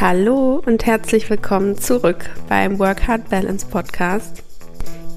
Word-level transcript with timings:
Hallo 0.00 0.62
und 0.64 0.86
herzlich 0.86 1.28
willkommen 1.28 1.76
zurück 1.76 2.30
beim 2.48 2.78
Work 2.78 3.08
Hard 3.08 3.30
Balance 3.30 3.66
Podcast. 3.66 4.44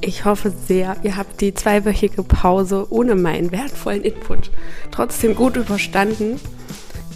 Ich 0.02 0.26
hoffe 0.26 0.50
sehr, 0.50 0.96
ihr 1.04 1.18
habt 1.18 1.40
die 1.40 1.54
zweiwöchige 1.54 2.24
Pause 2.24 2.88
ohne 2.90 3.14
meinen 3.14 3.52
wertvollen 3.52 4.02
Input 4.02 4.50
trotzdem 4.90 5.36
gut 5.36 5.56
überstanden 5.56 6.40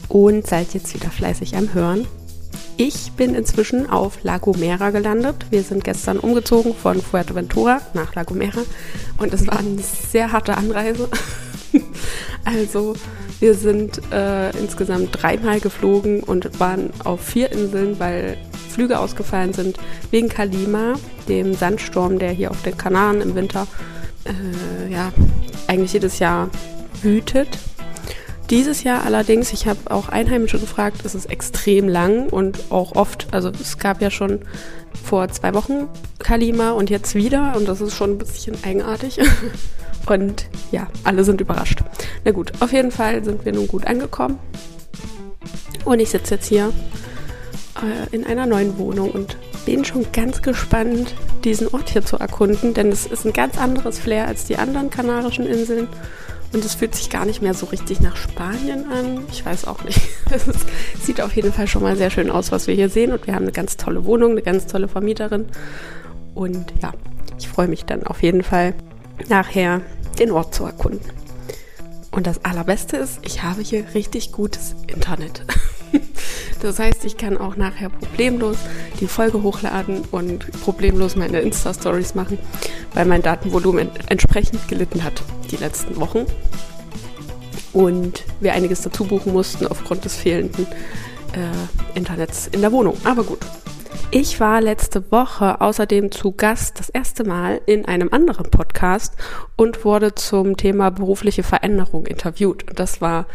und 0.10 0.46
seid 0.46 0.76
jetzt 0.76 0.94
wieder 0.94 1.10
fleißig 1.10 1.58
am 1.58 1.74
Hören. 1.74 2.06
Ich 2.78 3.14
bin 3.14 3.34
inzwischen 3.34 3.90
auf 3.90 4.20
La 4.22 4.38
Gomera 4.38 4.92
gelandet. 4.92 5.48
Wir 5.50 5.64
sind 5.64 5.84
gestern 5.84 6.20
umgezogen 6.20 6.76
von 6.76 7.02
Fuerteventura 7.02 7.82
nach 7.96 8.14
La 8.14 8.22
Gomera 8.22 8.62
und 9.18 9.34
es 9.34 9.48
war 9.48 9.58
eine 9.58 9.82
sehr 9.82 10.32
harte 10.32 10.56
Anreise. 10.56 11.10
also 12.46 12.94
wir 13.40 13.54
sind 13.54 14.02
äh, 14.12 14.50
insgesamt 14.58 15.22
dreimal 15.22 15.60
geflogen 15.60 16.22
und 16.22 16.60
waren 16.60 16.92
auf 17.04 17.22
vier 17.22 17.52
Inseln, 17.52 18.00
weil 18.00 18.38
Flüge 18.70 19.00
ausgefallen 19.00 19.54
sind 19.54 19.78
wegen 20.12 20.30
Kalima, 20.30 20.96
dem 21.28 21.54
Sandsturm, 21.54 22.20
der 22.20 22.32
hier 22.32 22.52
auf 22.52 22.62
den 22.64 22.78
Kanaren 22.78 23.22
im 23.22 23.36
Winter 23.36 23.68
äh, 24.26 24.92
ja 24.92 25.12
eigentlich 25.68 25.94
jedes 25.94 26.20
Jahr 26.20 26.50
wütet. 27.02 27.48
Dieses 28.50 28.84
Jahr 28.84 29.04
allerdings, 29.04 29.54
ich 29.54 29.66
habe 29.66 29.80
auch 29.90 30.10
Einheimische 30.10 30.60
gefragt, 30.60 31.02
ist 31.04 31.16
es 31.16 31.26
extrem 31.26 31.88
lang 31.90 32.30
und 32.30 32.66
auch 32.70 32.96
oft, 32.96 33.28
also 33.32 33.50
es 33.50 33.80
gab 33.80 34.02
ja 34.02 34.12
schon 34.12 34.42
vor 35.04 35.28
zwei 35.30 35.54
Wochen 35.56 35.88
Kalima 36.20 36.72
und 36.72 36.92
jetzt 36.92 37.16
wieder 37.16 37.56
und 37.56 37.68
das 37.68 37.82
ist 37.82 37.96
schon 37.96 38.12
ein 38.12 38.18
bisschen 38.18 38.56
eigenartig. 38.64 39.20
Und 40.08 40.46
ja, 40.72 40.86
alle 41.04 41.24
sind 41.24 41.42
überrascht. 41.42 41.75
Na 42.26 42.32
gut, 42.32 42.52
auf 42.60 42.74
jeden 42.74 42.92
Fall 42.92 43.24
sind 43.24 43.46
wir 43.46 43.54
nun 43.54 43.68
gut 43.68 43.86
angekommen. 43.86 44.40
Und 45.86 46.00
ich 46.00 46.10
sitze 46.10 46.34
jetzt 46.36 46.48
hier 46.48 46.74
äh, 47.76 48.14
in 48.16 48.26
einer 48.26 48.48
neuen 48.48 48.80
Wohnung 48.80 49.12
und 49.12 49.38
bin 49.68 49.86
schon 49.86 50.12
ganz 50.12 50.42
gespannt, 50.42 51.14
diesen 51.44 51.68
Ort 51.68 51.92
hier 51.92 52.04
zu 52.04 52.18
erkunden, 52.18 52.74
denn 52.74 52.92
es 52.92 53.06
ist 53.06 53.26
ein 53.26 53.34
ganz 53.34 53.60
anderes 53.60 54.00
Flair 54.00 54.28
als 54.28 54.46
die 54.46 54.58
anderen 54.58 54.90
Kanarischen 54.90 55.46
Inseln. 55.46 55.88
Und 56.52 56.66
es 56.66 56.74
fühlt 56.74 56.96
sich 56.96 57.12
gar 57.12 57.26
nicht 57.26 57.44
mehr 57.44 57.54
so 57.54 57.68
richtig 57.68 58.00
nach 58.00 58.16
Spanien 58.16 58.90
an. 58.92 59.26
Ich 59.32 59.46
weiß 59.46 59.66
auch 59.66 59.84
nicht. 59.84 60.02
Es 60.32 61.06
sieht 61.06 61.22
auf 61.22 61.36
jeden 61.36 61.54
Fall 61.54 61.68
schon 61.68 61.84
mal 61.84 61.96
sehr 61.96 62.10
schön 62.10 62.32
aus, 62.32 62.52
was 62.52 62.66
wir 62.66 62.74
hier 62.74 62.90
sehen. 62.90 63.12
Und 63.12 63.28
wir 63.28 63.36
haben 63.36 63.44
eine 63.44 63.52
ganz 63.52 63.78
tolle 63.78 64.06
Wohnung, 64.06 64.32
eine 64.32 64.42
ganz 64.42 64.66
tolle 64.66 64.88
Vermieterin. 64.88 65.46
Und 66.34 66.74
ja, 66.82 66.94
ich 67.38 67.48
freue 67.48 67.68
mich 67.68 67.86
dann 67.86 68.08
auf 68.08 68.24
jeden 68.24 68.42
Fall 68.42 68.74
nachher 69.30 69.82
den 70.18 70.32
Ort 70.32 70.56
zu 70.56 70.64
erkunden. 70.64 71.25
Und 72.16 72.28
das 72.28 72.46
Allerbeste 72.46 72.96
ist, 72.96 73.20
ich 73.24 73.44
habe 73.44 73.62
hier 73.62 73.94
richtig 73.94 74.32
gutes 74.32 74.76
Internet. 74.88 75.44
Das 76.62 76.80
heißt, 76.80 77.06
ich 77.06 77.18
kann 77.18 77.38
auch 77.38 77.58
nachher 77.58 77.90
problemlos 77.90 78.58
die 79.00 79.08
Folge 79.08 79.44
hochladen 79.44 80.04
und 80.10 80.50
problemlos 80.64 81.16
meine 81.16 81.42
Insta-Stories 81.42 82.16
machen, 82.16 82.40
weil 82.94 83.06
mein 83.06 83.22
Datenvolumen 83.22 83.90
entsprechend 84.08 84.68
gelitten 84.68 85.04
hat 85.04 85.22
die 85.52 85.58
letzten 85.58 85.98
Wochen. 85.98 86.26
Und 87.74 88.24
wir 88.40 88.54
einiges 88.54 88.82
dazu 88.82 89.04
buchen 89.04 89.34
mussten 89.34 89.68
aufgrund 89.68 90.06
des 90.06 90.16
fehlenden 90.16 90.66
äh, 91.34 91.98
Internets 91.98 92.48
in 92.48 92.62
der 92.62 92.72
Wohnung. 92.72 92.98
Aber 93.04 93.26
gut, 93.26 93.40
ich 94.12 94.40
war 94.40 94.62
letzte 94.62 95.12
Woche 95.12 95.62
außerdem 95.62 96.12
zu 96.12 96.32
Gast 96.32 96.80
das 96.80 96.90
erste 96.90 97.24
Mal 97.24 97.62
in 97.66 97.86
einem 97.86 98.10
anderen 98.12 98.50
Podcast 98.50 99.16
und 99.56 99.84
wurde 99.86 100.16
zum 100.16 100.58
Thema 100.58 100.92
berufliche 100.92 101.44
Veränderung 101.44 102.06
interviewt. 102.06 102.66
Das 102.76 103.02
war 103.02 103.28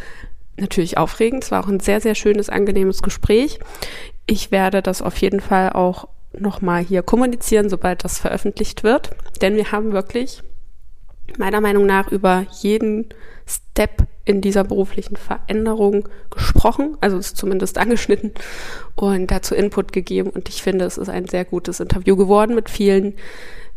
natürlich 0.57 0.99
aufregend. 0.99 1.45
Es 1.45 1.51
war 1.51 1.65
auch 1.65 1.69
ein 1.69 1.81
sehr, 1.81 2.01
sehr 2.01 2.15
schönes, 2.15 2.49
angenehmes 2.49 3.03
Gespräch. 3.03 3.59
Ich 4.27 4.51
werde 4.51 4.83
das 4.83 5.03
auf 5.03 5.17
jeden 5.17 5.41
Fall 5.41 5.71
auch 5.71 6.09
nochmal 6.39 6.83
hier 6.83 7.03
kommunizieren, 7.03 7.69
sobald 7.69 8.05
das 8.05 8.19
veröffentlicht 8.19 8.85
wird. 8.85 9.11
Denn 9.43 9.57
wir 9.57 9.73
haben 9.73 9.93
wirklich 9.93 10.43
meiner 11.39 11.61
Meinung 11.61 11.87
nach 11.87 12.11
über 12.11 12.47
jeden 12.61 13.09
Step 13.47 14.07
in 14.31 14.41
dieser 14.41 14.65
beruflichen 14.65 15.17
Veränderung 15.17 16.09
gesprochen, 16.31 16.97
also 17.01 17.19
ist 17.19 17.37
zumindest 17.37 17.79
angeschnitten 17.79 18.33
und 18.95 19.31
dazu 19.31 19.55
Input 19.55 19.93
gegeben. 19.93 20.31
Und 20.31 20.49
ich 20.49 20.63
finde, 20.63 20.85
es 20.85 20.97
ist 20.97 21.09
ein 21.09 21.27
sehr 21.27 21.45
gutes 21.45 21.81
Interview 21.81 22.17
geworden 22.17 22.55
mit 22.55 22.71
vielen 22.71 23.15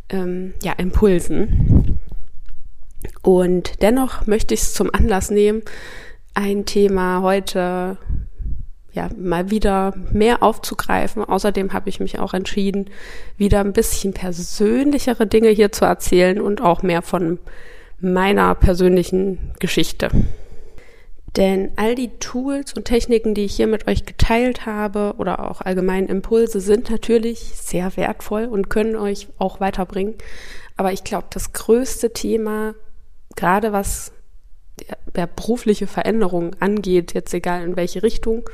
ähm, 0.09 0.53
ja, 0.61 0.73
Impulsen. 0.73 1.99
Und 3.21 3.81
dennoch 3.81 4.27
möchte 4.27 4.53
ich 4.53 4.61
es 4.61 4.73
zum 4.73 4.93
Anlass 4.93 5.31
nehmen, 5.31 5.63
ein 6.35 6.65
Thema 6.65 7.21
heute 7.21 7.97
ja 8.91 9.09
mal 9.17 9.49
wieder 9.49 9.93
mehr 10.11 10.43
aufzugreifen. 10.43 11.23
Außerdem 11.23 11.73
habe 11.73 11.89
ich 11.89 11.99
mich 11.99 12.19
auch 12.19 12.33
entschieden, 12.33 12.89
wieder 13.37 13.59
ein 13.59 13.73
bisschen 13.73 14.13
persönlichere 14.13 15.25
Dinge 15.25 15.49
hier 15.49 15.71
zu 15.71 15.85
erzählen 15.85 16.39
und 16.39 16.61
auch 16.61 16.83
mehr 16.83 17.01
von 17.01 17.39
meiner 17.99 18.53
persönlichen 18.53 19.51
Geschichte. 19.59 20.09
Denn 21.35 21.71
all 21.77 21.95
die 21.95 22.09
Tools 22.19 22.73
und 22.73 22.85
Techniken, 22.85 23.33
die 23.33 23.45
ich 23.45 23.55
hier 23.55 23.67
mit 23.67 23.87
euch 23.87 24.05
geteilt 24.05 24.67
habe 24.67 25.15
oder 25.17 25.49
auch 25.49 25.61
allgemein 25.61 26.05
Impulse, 26.05 26.59
sind 26.59 26.91
natürlich 26.91 27.39
sehr 27.55 27.97
wertvoll 27.97 28.45
und 28.45 28.69
können 28.69 28.95
euch 28.95 29.27
auch 29.39 29.59
weiterbringen. 29.59 30.15
Aber 30.77 30.93
ich 30.93 31.03
glaube, 31.03 31.27
das 31.31 31.53
größte 31.53 32.13
Thema, 32.13 32.75
gerade 33.35 33.73
was 33.73 34.11
der 35.15 35.27
berufliche 35.27 35.87
Veränderung 35.87 36.55
angeht, 36.59 37.13
jetzt 37.13 37.33
egal 37.33 37.63
in 37.63 37.75
welche 37.75 38.03
Richtung, 38.03 38.47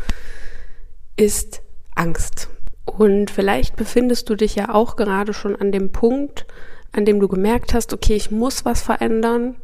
ist 1.17 1.61
Angst. 1.95 2.49
Und 2.85 3.29
vielleicht 3.29 3.75
befindest 3.75 4.29
du 4.29 4.35
dich 4.35 4.55
ja 4.55 4.73
auch 4.73 4.95
gerade 4.95 5.33
schon 5.33 5.55
an 5.55 5.71
dem 5.71 5.91
Punkt, 5.91 6.45
an 6.91 7.05
dem 7.05 7.19
du 7.19 7.27
gemerkt 7.27 7.73
hast, 7.73 7.93
okay, 7.93 8.15
ich 8.15 8.31
muss 8.31 8.65
was 8.65 8.81
verändern, 8.81 9.55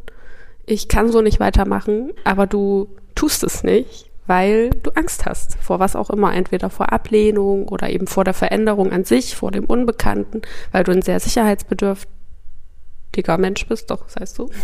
ich 0.66 0.88
kann 0.88 1.12
so 1.12 1.22
nicht 1.22 1.40
weitermachen, 1.40 2.12
aber 2.24 2.48
du 2.48 2.90
tust 3.16 3.44
es 3.44 3.64
nicht, 3.64 4.12
weil 4.28 4.70
du 4.70 4.92
Angst 4.92 5.26
hast 5.26 5.58
vor 5.62 5.80
was 5.80 5.96
auch 5.96 6.09
immer, 6.09 6.34
entweder 6.34 6.70
vor 6.70 6.92
Ablehnung 6.92 7.68
oder 7.68 7.90
eben 7.90 8.08
vor 8.08 8.24
der 8.24 8.34
Veränderung 8.34 8.92
an 8.92 9.06
sich, 9.06 9.36
vor 9.36 9.52
dem 9.52 9.66
Unbekannten, 9.66 10.42
weil 10.72 10.84
du 10.84 10.92
ein 10.92 11.02
sehr 11.02 11.20
sicherheitsbedürftiger 11.20 13.38
Mensch 13.38 13.68
bist, 13.68 13.92
doch, 13.92 14.06
das 14.06 14.16
heißt 14.18 14.40
du. 14.40 14.50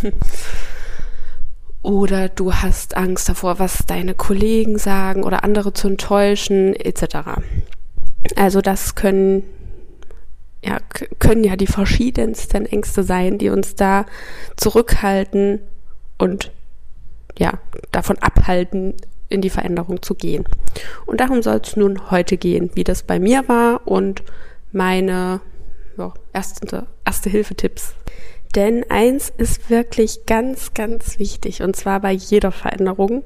Oder 1.84 2.30
du 2.30 2.54
hast 2.54 2.96
Angst 2.96 3.28
davor, 3.28 3.58
was 3.58 3.88
deine 3.88 4.14
Kollegen 4.14 4.78
sagen 4.78 5.24
oder 5.24 5.44
andere 5.44 5.74
zu 5.74 5.88
enttäuschen, 5.88 6.76
etc. 6.76 7.42
Also 8.36 8.62
das 8.62 8.94
können 8.94 9.42
ja, 10.64 10.78
können 11.18 11.44
ja 11.44 11.56
die 11.56 11.68
verschiedensten 11.68 12.68
Ängste 12.68 13.04
sein, 13.04 13.40
die 13.40 13.50
uns 13.50 13.74
da 13.74 14.06
zurückhalten 14.58 15.60
und 16.20 16.52
ja, 17.42 17.54
davon 17.92 18.20
abhalten, 18.20 18.94
in 19.28 19.42
die 19.42 19.50
Veränderung 19.50 20.04
zu 20.04 20.14
gehen. 20.14 20.46
Und 21.08 21.22
darum 21.22 21.42
soll 21.42 21.60
es 21.64 21.76
nun 21.76 22.12
heute 22.12 22.38
gehen, 22.38 22.70
wie 22.76 22.84
das 22.84 23.02
bei 23.02 23.20
mir 23.20 23.48
war 23.48 23.88
und 23.88 24.22
meine 24.72 25.42
ja, 25.98 26.14
erste, 26.34 26.86
erste 27.04 27.32
Hilfetipps. 27.32 27.96
Denn 28.54 28.86
eins 28.90 29.34
ist 29.36 29.72
wirklich 29.72 30.28
ganz, 30.28 30.76
ganz 30.76 31.18
wichtig, 31.18 31.64
und 31.64 31.76
zwar 31.76 32.00
bei 32.02 32.12
jeder 32.12 32.52
Veränderung. 32.52 33.24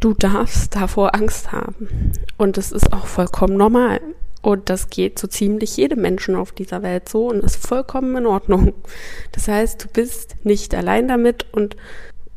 Du 0.00 0.12
darfst 0.12 0.76
davor 0.76 1.14
Angst 1.14 1.50
haben. 1.50 2.12
Und 2.36 2.58
es 2.58 2.72
ist 2.72 2.92
auch 2.92 3.06
vollkommen 3.06 3.56
normal. 3.56 4.02
Und 4.42 4.68
das 4.68 4.90
geht 4.90 5.18
so 5.18 5.28
ziemlich 5.28 5.78
jedem 5.78 6.02
Menschen 6.02 6.34
auf 6.34 6.52
dieser 6.52 6.82
Welt 6.82 7.08
so 7.08 7.28
und 7.28 7.42
ist 7.42 7.56
vollkommen 7.56 8.14
in 8.16 8.26
Ordnung. 8.26 8.74
Das 9.32 9.48
heißt, 9.48 9.82
du 9.82 9.88
bist 9.88 10.34
nicht 10.44 10.74
allein 10.74 11.08
damit 11.08 11.46
und, 11.52 11.76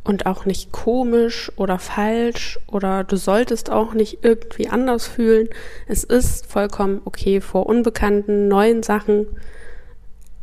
und 0.07 0.25
auch 0.25 0.45
nicht 0.45 0.71
komisch 0.71 1.51
oder 1.57 1.79
falsch 1.79 2.59
oder 2.67 3.03
du 3.03 3.17
solltest 3.17 3.69
auch 3.69 3.93
nicht 3.93 4.19
irgendwie 4.21 4.69
anders 4.69 5.05
fühlen. 5.05 5.49
Es 5.85 6.05
ist 6.05 6.45
vollkommen 6.45 7.01
okay, 7.03 7.41
vor 7.41 7.65
unbekannten, 7.65 8.47
neuen 8.47 8.83
Sachen 8.83 9.27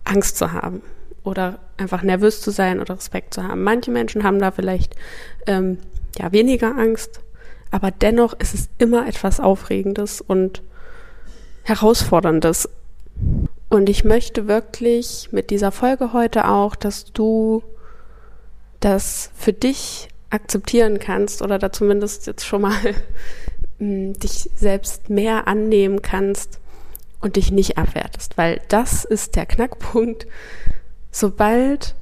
Angst 0.05 0.37
zu 0.37 0.52
haben 0.52 0.82
oder 1.22 1.61
einfach 1.78 2.02
nervös 2.02 2.43
zu 2.43 2.50
sein 2.50 2.78
oder 2.78 2.96
Respekt 2.96 3.32
zu 3.32 3.43
haben. 3.43 3.62
Manche 3.62 3.90
Menschen 3.90 4.22
haben 4.22 4.38
da 4.38 4.50
vielleicht 4.50 4.96
ähm, 5.46 5.78
ja 6.19 6.31
weniger 6.31 6.76
Angst, 6.76 7.20
aber 7.70 7.90
dennoch 7.90 8.34
ist 8.38 8.52
es 8.52 8.69
immer 8.76 9.08
etwas 9.08 9.40
Aufregendes 9.40 10.20
und 10.20 10.62
Herausforderndes. 11.62 12.69
Und 13.70 13.88
ich 13.88 14.05
möchte 14.05 14.46
wirklich 14.46 15.31
mit 15.32 15.49
dieser 15.49 15.72
Folge 15.72 16.12
heute 16.12 16.49
auch, 16.49 16.76
dass 16.76 17.06
du 17.14 17.62
das 18.84 19.31
für 19.34 19.52
dich 19.52 20.08
akzeptieren 20.31 20.98
kannst 20.98 21.42
oder 21.42 21.58
da 21.58 21.72
zumindest 21.72 22.26
jetzt 22.26 22.44
schon 22.44 22.62
mal 22.62 22.94
hm, 23.78 24.12
dich 24.19 24.50
selbst 24.54 25.10
mehr 25.10 25.48
annehmen 25.48 26.02
kannst 26.02 26.60
und 27.20 27.36
dich 27.36 27.50
nicht 27.50 27.78
abwertest, 27.78 28.36
weil 28.36 28.60
das 28.69 29.04
ist 29.04 29.36
der 29.36 29.46
Knackpunkt. 29.46 30.26
Sobald 31.10 31.94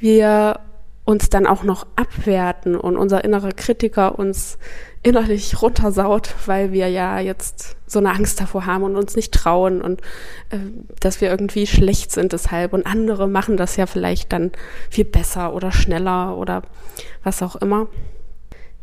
wir 0.00 0.60
uns 1.04 1.30
dann 1.30 1.46
auch 1.46 1.62
noch 1.62 1.86
abwerten 1.96 2.76
und 2.76 2.96
unser 2.96 3.24
innerer 3.24 3.52
Kritiker 3.52 4.18
uns 4.18 4.58
innerlich 5.02 5.60
runtersaut, 5.62 6.34
weil 6.46 6.72
wir 6.72 6.88
ja 6.88 7.18
jetzt 7.20 7.76
so 7.86 7.98
eine 7.98 8.12
Angst 8.12 8.40
davor 8.40 8.66
haben 8.66 8.84
und 8.84 8.96
uns 8.96 9.16
nicht 9.16 9.32
trauen 9.32 9.80
und 9.80 10.02
äh, 10.50 10.58
dass 11.00 11.20
wir 11.20 11.30
irgendwie 11.30 11.66
schlecht 11.66 12.12
sind 12.12 12.32
deshalb 12.32 12.74
und 12.74 12.86
andere 12.86 13.26
machen 13.26 13.56
das 13.56 13.76
ja 13.76 13.86
vielleicht 13.86 14.32
dann 14.32 14.52
viel 14.90 15.06
besser 15.06 15.54
oder 15.54 15.72
schneller 15.72 16.36
oder 16.36 16.62
was 17.24 17.42
auch 17.42 17.56
immer, 17.56 17.88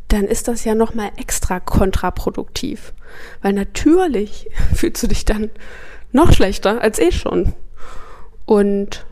dann 0.08 0.24
ist 0.24 0.48
das 0.48 0.64
ja 0.64 0.74
noch 0.74 0.94
mal 0.94 1.10
extra 1.16 1.60
kontraproduktiv, 1.60 2.92
weil 3.40 3.52
natürlich 3.52 4.50
fühlst 4.74 5.02
du 5.02 5.06
dich 5.06 5.24
dann 5.24 5.50
noch 6.10 6.32
schlechter 6.32 6.80
als 6.80 6.98
eh 6.98 7.12
schon. 7.12 7.54
Und 8.44 9.06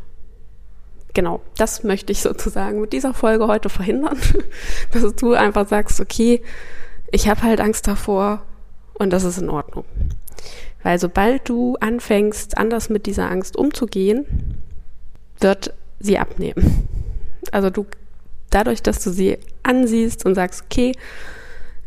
genau, 1.17 1.41
das 1.57 1.83
möchte 1.83 2.13
ich 2.13 2.21
sozusagen 2.21 2.83
mit 2.83 2.93
dieser 2.93 3.15
Folge 3.15 3.49
heute 3.49 3.71
verhindern, 3.71 4.19
dass 4.93 5.17
du 5.17 5.33
einfach 5.33 5.67
sagst, 5.67 5.99
okay, 5.99 6.43
ich 7.11 7.27
habe 7.29 7.43
halt 7.43 7.61
Angst 7.61 7.89
davor 7.89 8.43
und 8.95 9.15
das 9.15 9.25
ist 9.25 9.39
in 9.39 9.49
Ordnung. 9.49 9.87
Weil 10.83 11.01
sobald 11.01 11.49
du 11.49 11.77
anfängst, 11.81 12.59
anders 12.59 12.91
mit 12.91 13.07
dieser 13.07 13.31
Angst 13.31 13.57
umzugehen, 13.57 14.59
wird 15.41 15.73
sie 15.99 16.19
abnehmen. 16.19 16.87
Also 17.51 17.71
du, 17.71 17.87
dadurch, 18.51 18.83
dass 18.83 19.03
du 19.03 19.11
sie 19.11 19.39
ansiehst 19.63 20.27
und 20.27 20.35
sagst, 20.35 20.65
okay, 20.67 20.93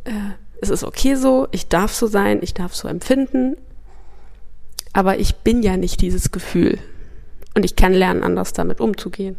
äh, 0.05 0.11
es 0.59 0.71
ist 0.71 0.83
okay 0.83 1.13
so, 1.13 1.47
ich 1.51 1.67
darf 1.67 1.93
so 1.93 2.07
sein, 2.07 2.39
ich 2.41 2.55
darf 2.55 2.73
so 2.73 2.87
empfinden, 2.87 3.57
aber 4.91 5.19
ich 5.19 5.35
bin 5.35 5.61
ja 5.61 5.77
nicht 5.77 6.01
dieses 6.01 6.31
Gefühl. 6.31 6.79
Und 7.55 7.65
ich 7.65 7.75
kann 7.75 7.93
lernen, 7.93 8.23
anders 8.23 8.53
damit 8.53 8.79
umzugehen. 8.79 9.35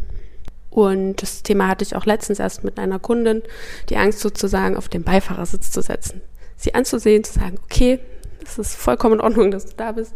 Und 0.71 1.23
das 1.23 1.43
Thema 1.43 1.69
hatte 1.69 1.85
ich 1.85 1.97
auch 1.97 2.07
letztens 2.07 2.39
erst 2.39 2.65
mit 2.65 2.79
einer 2.79 2.99
Kundin, 2.99 3.43
die 3.89 3.97
Angst 3.97 4.21
sozusagen 4.21 4.77
auf 4.77 4.89
den 4.89 5.03
Beifahrersitz 5.03 5.71
zu 5.71 5.83
setzen. 5.83 6.21
Sie 6.57 6.75
anzusehen, 6.75 7.25
zu 7.25 7.33
sagen, 7.33 7.59
okay, 7.65 7.99
es 8.45 8.59
ist 8.59 8.75
vollkommen 8.77 9.15
in 9.15 9.21
Ordnung, 9.21 9.51
dass 9.51 9.67
du 9.67 9.73
da 9.77 9.93
bist, 9.93 10.15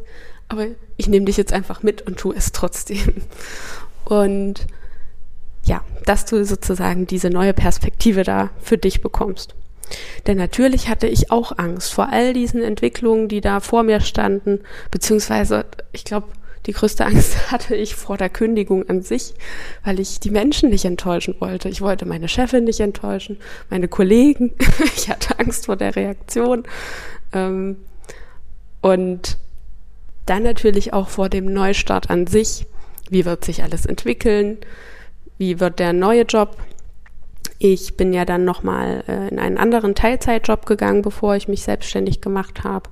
aber 0.49 0.67
ich 0.97 1.09
nehme 1.09 1.27
dich 1.27 1.37
jetzt 1.37 1.53
einfach 1.53 1.83
mit 1.83 2.03
und 2.03 2.19
tue 2.19 2.37
es 2.37 2.53
trotzdem. 2.53 3.15
Und 4.05 4.67
ja, 5.65 5.83
dass 6.05 6.27
du 6.27 6.45
sozusagen 6.45 7.07
diese 7.07 7.31
neue 7.31 7.55
Perspektive 7.55 8.23
da 8.23 8.51
für 8.61 8.77
dich 8.77 9.01
bekommst. 9.01 9.55
Denn 10.27 10.37
natürlich 10.37 10.89
hatte 10.89 11.07
ich 11.07 11.31
auch 11.31 11.59
Angst 11.59 11.93
vor 11.93 12.11
all 12.11 12.33
diesen 12.33 12.63
Entwicklungen, 12.63 13.29
die 13.29 13.41
da 13.41 13.61
vor 13.61 13.83
mir 13.83 14.01
standen, 14.01 14.61
beziehungsweise 14.91 15.65
ich 15.93 16.05
glaube, 16.05 16.29
die 16.67 16.73
größte 16.73 17.05
Angst 17.05 17.51
hatte 17.51 17.75
ich 17.75 17.95
vor 17.95 18.17
der 18.17 18.31
Kündigung 18.31 18.89
an 18.89 19.03
sich, 19.03 19.35
weil 19.85 20.01
ich 20.01 20.21
die 20.21 20.31
Menschen 20.31 20.71
nicht 20.71 20.85
enttäuschen 20.85 21.37
wollte. 21.39 21.69
Ich 21.69 21.81
wollte 21.81 22.07
meine 22.07 22.29
Chefin 22.29 22.65
nicht 22.65 22.81
enttäuschen, 22.81 23.39
meine 23.71 23.89
Kollegen. 23.89 24.53
ich 24.97 25.09
hatte 25.09 25.39
Angst 25.39 25.67
vor 25.67 25.77
der 25.77 25.97
Reaktion. 25.97 26.65
Ähm, 27.33 27.77
und 28.81 29.39
dann 30.27 30.43
natürlich 30.43 30.93
auch 30.93 31.09
vor 31.09 31.29
dem 31.29 31.53
Neustart 31.53 32.11
an 32.11 32.27
sich. 32.27 32.67
Wie 33.11 33.25
wird 33.25 33.45
sich 33.45 33.63
alles 33.63 33.85
entwickeln? 33.87 34.59
Wie 35.37 35.61
wird 35.61 35.79
der 35.79 35.93
neue 35.93 36.23
Job? 36.23 36.57
Ich 37.59 37.97
bin 37.97 38.13
ja 38.13 38.25
dann 38.25 38.45
nochmal 38.45 39.05
äh, 39.07 39.29
in 39.29 39.39
einen 39.39 39.59
anderen 39.59 39.95
Teilzeitjob 39.95 40.67
gegangen, 40.67 41.03
bevor 41.03 41.37
ich 41.37 41.49
mich 41.49 41.63
selbstständig 41.63 42.21
gemacht 42.21 42.65
habe. 42.65 42.91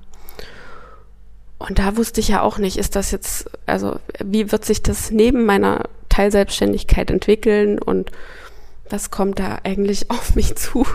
Und 1.67 1.79
da 1.79 1.95
wusste 1.95 2.19
ich 2.19 2.27
ja 2.27 2.41
auch 2.41 2.57
nicht, 2.57 2.77
ist 2.77 2.97
das 2.97 3.11
jetzt, 3.11 3.49
also 3.65 3.97
wie 4.21 4.51
wird 4.51 4.65
sich 4.65 4.83
das 4.83 5.11
neben 5.11 5.45
meiner 5.45 5.85
Teilselbstständigkeit 6.09 7.09
entwickeln 7.09 7.79
und 7.79 8.11
was 8.89 9.11
kommt 9.11 9.39
da 9.39 9.59
eigentlich 9.63 10.09
auf 10.11 10.35
mich 10.35 10.55
zu? 10.55 10.85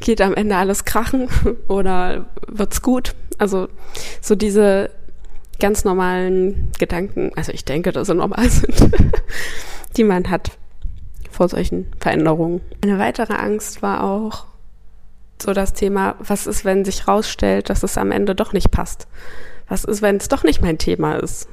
Geht 0.00 0.22
am 0.22 0.34
Ende 0.34 0.56
alles 0.56 0.86
krachen 0.86 1.28
oder 1.68 2.26
wird's 2.46 2.80
gut? 2.80 3.14
Also 3.36 3.68
so 4.22 4.34
diese 4.34 4.90
ganz 5.60 5.84
normalen 5.84 6.72
Gedanken, 6.78 7.32
also 7.36 7.52
ich 7.52 7.66
denke, 7.66 7.92
dass 7.92 8.06
sie 8.06 8.14
normal 8.14 8.48
sind, 8.48 8.90
die 9.98 10.04
man 10.04 10.30
hat 10.30 10.52
vor 11.30 11.50
solchen 11.50 11.92
Veränderungen. 12.00 12.62
Eine 12.82 12.98
weitere 12.98 13.34
Angst 13.34 13.82
war 13.82 14.02
auch 14.02 14.46
so 15.42 15.52
das 15.52 15.74
Thema, 15.74 16.16
was 16.20 16.46
ist, 16.46 16.64
wenn 16.64 16.86
sich 16.86 17.06
rausstellt, 17.06 17.68
dass 17.68 17.82
es 17.82 17.98
am 17.98 18.12
Ende 18.12 18.34
doch 18.34 18.54
nicht 18.54 18.70
passt? 18.70 19.06
Was 19.68 19.84
ist, 19.84 20.02
wenn 20.02 20.16
es 20.16 20.28
doch 20.28 20.44
nicht 20.44 20.62
mein 20.62 20.78
Thema 20.78 21.16
ist? 21.16 21.48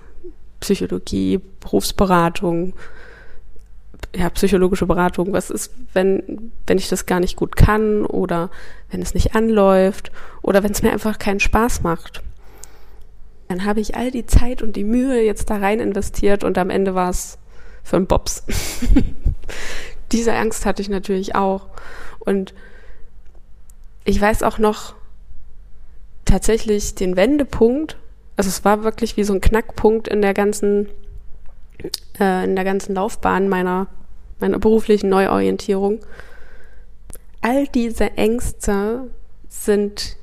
Psychologie, 0.59 1.39
Berufsberatung, 1.59 2.73
ja, 4.15 4.29
psychologische 4.29 4.85
Beratung, 4.85 5.33
was 5.33 5.49
ist, 5.49 5.71
wenn, 5.93 6.51
wenn 6.65 6.77
ich 6.77 6.87
das 6.87 7.05
gar 7.05 7.19
nicht 7.19 7.35
gut 7.35 7.55
kann 7.55 8.05
oder 8.05 8.49
wenn 8.89 9.01
es 9.01 9.13
nicht 9.13 9.35
anläuft 9.35 10.11
oder 10.41 10.63
wenn 10.63 10.71
es 10.71 10.81
mir 10.81 10.91
einfach 10.91 11.19
keinen 11.19 11.39
Spaß 11.39 11.83
macht. 11.83 12.23
Dann 13.49 13.65
habe 13.65 13.81
ich 13.81 13.95
all 13.95 14.11
die 14.11 14.25
Zeit 14.25 14.61
und 14.61 14.75
die 14.75 14.83
Mühe 14.83 15.21
jetzt 15.21 15.49
da 15.49 15.57
rein 15.57 15.79
investiert 15.79 16.43
und 16.43 16.57
am 16.57 16.69
Ende 16.69 16.95
war 16.95 17.09
es 17.09 17.37
für 17.83 17.97
einen 17.97 18.07
Bobs. 18.07 18.43
Diese 20.11 20.33
Angst 20.33 20.65
hatte 20.65 20.81
ich 20.81 20.89
natürlich 20.89 21.35
auch. 21.35 21.67
Und 22.19 22.53
ich 24.03 24.19
weiß 24.19 24.43
auch 24.43 24.57
noch 24.57 24.95
tatsächlich 26.23 26.95
den 26.95 27.15
Wendepunkt, 27.15 27.97
also 28.35 28.49
es 28.49 28.65
war 28.65 28.83
wirklich 28.83 29.17
wie 29.17 29.23
so 29.23 29.33
ein 29.33 29.41
Knackpunkt 29.41 30.07
in 30.07 30.21
der 30.21 30.33
ganzen, 30.33 30.89
äh, 32.19 32.43
in 32.43 32.55
der 32.55 32.65
ganzen 32.65 32.95
Laufbahn 32.95 33.47
meiner, 33.47 33.87
meiner 34.39 34.59
beruflichen 34.59 35.09
Neuorientierung. 35.09 35.99
All 37.41 37.67
diese 37.67 38.11
Ängste 38.17 39.09
sind 39.47 40.17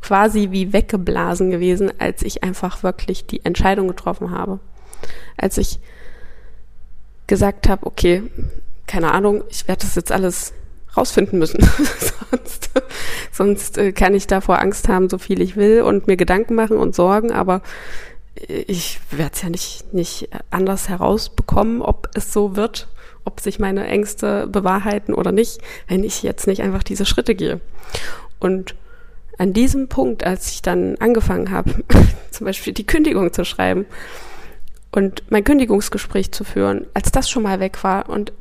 quasi 0.00 0.50
wie 0.50 0.72
weggeblasen 0.72 1.50
gewesen, 1.50 1.92
als 1.98 2.22
ich 2.22 2.44
einfach 2.44 2.82
wirklich 2.82 3.26
die 3.26 3.44
Entscheidung 3.44 3.88
getroffen 3.88 4.30
habe. 4.30 4.60
Als 5.36 5.58
ich 5.58 5.80
gesagt 7.26 7.68
habe, 7.68 7.86
okay, 7.86 8.22
keine 8.86 9.12
Ahnung, 9.12 9.42
ich 9.48 9.66
werde 9.66 9.82
das 9.82 9.96
jetzt 9.96 10.12
alles 10.12 10.52
rausfinden 10.98 11.38
müssen. 11.38 11.60
sonst 12.30 12.70
sonst 13.32 13.78
äh, 13.78 13.92
kann 13.92 14.14
ich 14.14 14.26
davor 14.26 14.60
Angst 14.60 14.88
haben, 14.88 15.08
so 15.08 15.18
viel 15.18 15.40
ich 15.40 15.56
will 15.56 15.82
und 15.82 16.06
mir 16.06 16.16
Gedanken 16.16 16.54
machen 16.54 16.76
und 16.76 16.94
Sorgen, 16.94 17.32
aber 17.32 17.62
ich 18.48 19.00
werde 19.10 19.32
es 19.34 19.42
ja 19.42 19.48
nicht, 19.48 19.92
nicht 19.92 20.28
anders 20.50 20.88
herausbekommen, 20.88 21.82
ob 21.82 22.08
es 22.14 22.32
so 22.32 22.56
wird, 22.56 22.88
ob 23.24 23.40
sich 23.40 23.58
meine 23.58 23.86
Ängste 23.86 24.46
bewahrheiten 24.46 25.14
oder 25.14 25.32
nicht, 25.32 25.60
wenn 25.88 26.04
ich 26.04 26.22
jetzt 26.22 26.46
nicht 26.46 26.62
einfach 26.62 26.82
diese 26.82 27.06
Schritte 27.06 27.34
gehe. 27.34 27.60
Und 28.38 28.74
an 29.38 29.52
diesem 29.52 29.88
Punkt, 29.88 30.24
als 30.24 30.50
ich 30.52 30.62
dann 30.62 30.96
angefangen 30.98 31.50
habe, 31.50 31.84
zum 32.30 32.44
Beispiel 32.44 32.72
die 32.72 32.86
Kündigung 32.86 33.32
zu 33.32 33.44
schreiben 33.44 33.86
und 34.92 35.22
mein 35.30 35.44
Kündigungsgespräch 35.44 36.32
zu 36.32 36.44
führen, 36.44 36.86
als 36.94 37.12
das 37.12 37.28
schon 37.28 37.42
mal 37.42 37.60
weg 37.60 37.82
war 37.82 38.08
und 38.08 38.32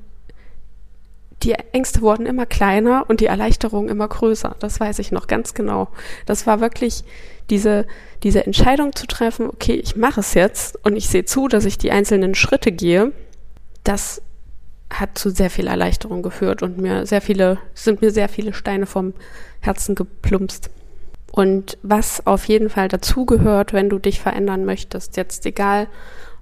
die 1.43 1.53
Ängste 1.53 2.01
wurden 2.01 2.25
immer 2.25 2.45
kleiner 2.45 3.05
und 3.07 3.21
die 3.21 3.27
Erleichterung 3.27 3.89
immer 3.89 4.07
größer. 4.07 4.55
Das 4.59 4.79
weiß 4.79 4.99
ich 4.99 5.11
noch 5.11 5.27
ganz 5.27 5.53
genau. 5.53 5.89
Das 6.25 6.47
war 6.47 6.59
wirklich 6.59 7.03
diese, 7.49 7.85
diese 8.23 8.45
Entscheidung 8.45 8.95
zu 8.95 9.07
treffen, 9.07 9.47
okay, 9.47 9.75
ich 9.75 9.95
mache 9.95 10.19
es 10.19 10.33
jetzt 10.33 10.83
und 10.83 10.95
ich 10.95 11.07
sehe 11.07 11.25
zu, 11.25 11.47
dass 11.47 11.65
ich 11.65 11.77
die 11.77 11.91
einzelnen 11.91 12.35
Schritte 12.35 12.71
gehe. 12.71 13.11
Das 13.83 14.21
hat 14.89 15.17
zu 15.17 15.29
sehr 15.29 15.49
viel 15.49 15.67
Erleichterung 15.67 16.23
geführt 16.23 16.63
und 16.63 16.77
mir 16.77 17.05
sehr 17.05 17.21
viele, 17.21 17.59
sind 17.73 18.01
mir 18.01 18.11
sehr 18.11 18.29
viele 18.29 18.53
Steine 18.53 18.85
vom 18.85 19.13
Herzen 19.61 19.95
geplumpst. 19.95 20.69
Und 21.31 21.77
was 21.83 22.25
auf 22.25 22.45
jeden 22.45 22.69
Fall 22.69 22.87
dazugehört, 22.87 23.73
wenn 23.73 23.89
du 23.89 23.99
dich 23.99 24.19
verändern 24.19 24.65
möchtest, 24.65 25.17
jetzt 25.17 25.45
egal, 25.45 25.87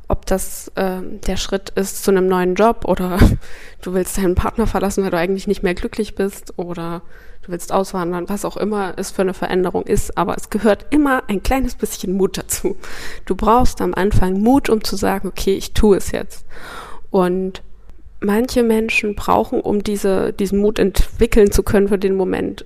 ob 0.07 0.25
das 0.25 0.71
äh, 0.75 1.01
der 1.27 1.37
Schritt 1.37 1.71
ist 1.71 2.03
zu 2.03 2.11
einem 2.11 2.27
neuen 2.27 2.55
Job 2.55 2.85
oder 2.85 3.17
du 3.81 3.93
willst 3.93 4.17
deinen 4.17 4.35
Partner 4.35 4.67
verlassen, 4.67 5.03
weil 5.03 5.11
du 5.11 5.17
eigentlich 5.17 5.47
nicht 5.47 5.63
mehr 5.63 5.73
glücklich 5.73 6.15
bist 6.15 6.53
oder 6.57 7.01
du 7.43 7.51
willst 7.51 7.71
auswandern, 7.71 8.29
was 8.29 8.45
auch 8.45 8.57
immer 8.57 8.93
es 8.97 9.11
für 9.11 9.21
eine 9.21 9.33
Veränderung 9.33 9.83
ist, 9.83 10.17
aber 10.17 10.35
es 10.35 10.49
gehört 10.49 10.87
immer 10.89 11.23
ein 11.27 11.43
kleines 11.43 11.75
bisschen 11.75 12.13
Mut 12.13 12.37
dazu. 12.37 12.75
Du 13.25 13.35
brauchst 13.35 13.81
am 13.81 13.93
Anfang 13.93 14.41
Mut, 14.41 14.69
um 14.69 14.83
zu 14.83 14.95
sagen, 14.95 15.27
okay, 15.27 15.55
ich 15.55 15.73
tue 15.73 15.97
es 15.97 16.11
jetzt. 16.11 16.45
Und 17.11 17.61
manche 18.19 18.63
Menschen 18.63 19.15
brauchen, 19.15 19.61
um 19.61 19.83
diese, 19.83 20.33
diesen 20.33 20.59
Mut 20.59 20.79
entwickeln 20.79 21.51
zu 21.51 21.63
können 21.63 21.87
für 21.87 21.99
den 21.99 22.15
Moment, 22.15 22.65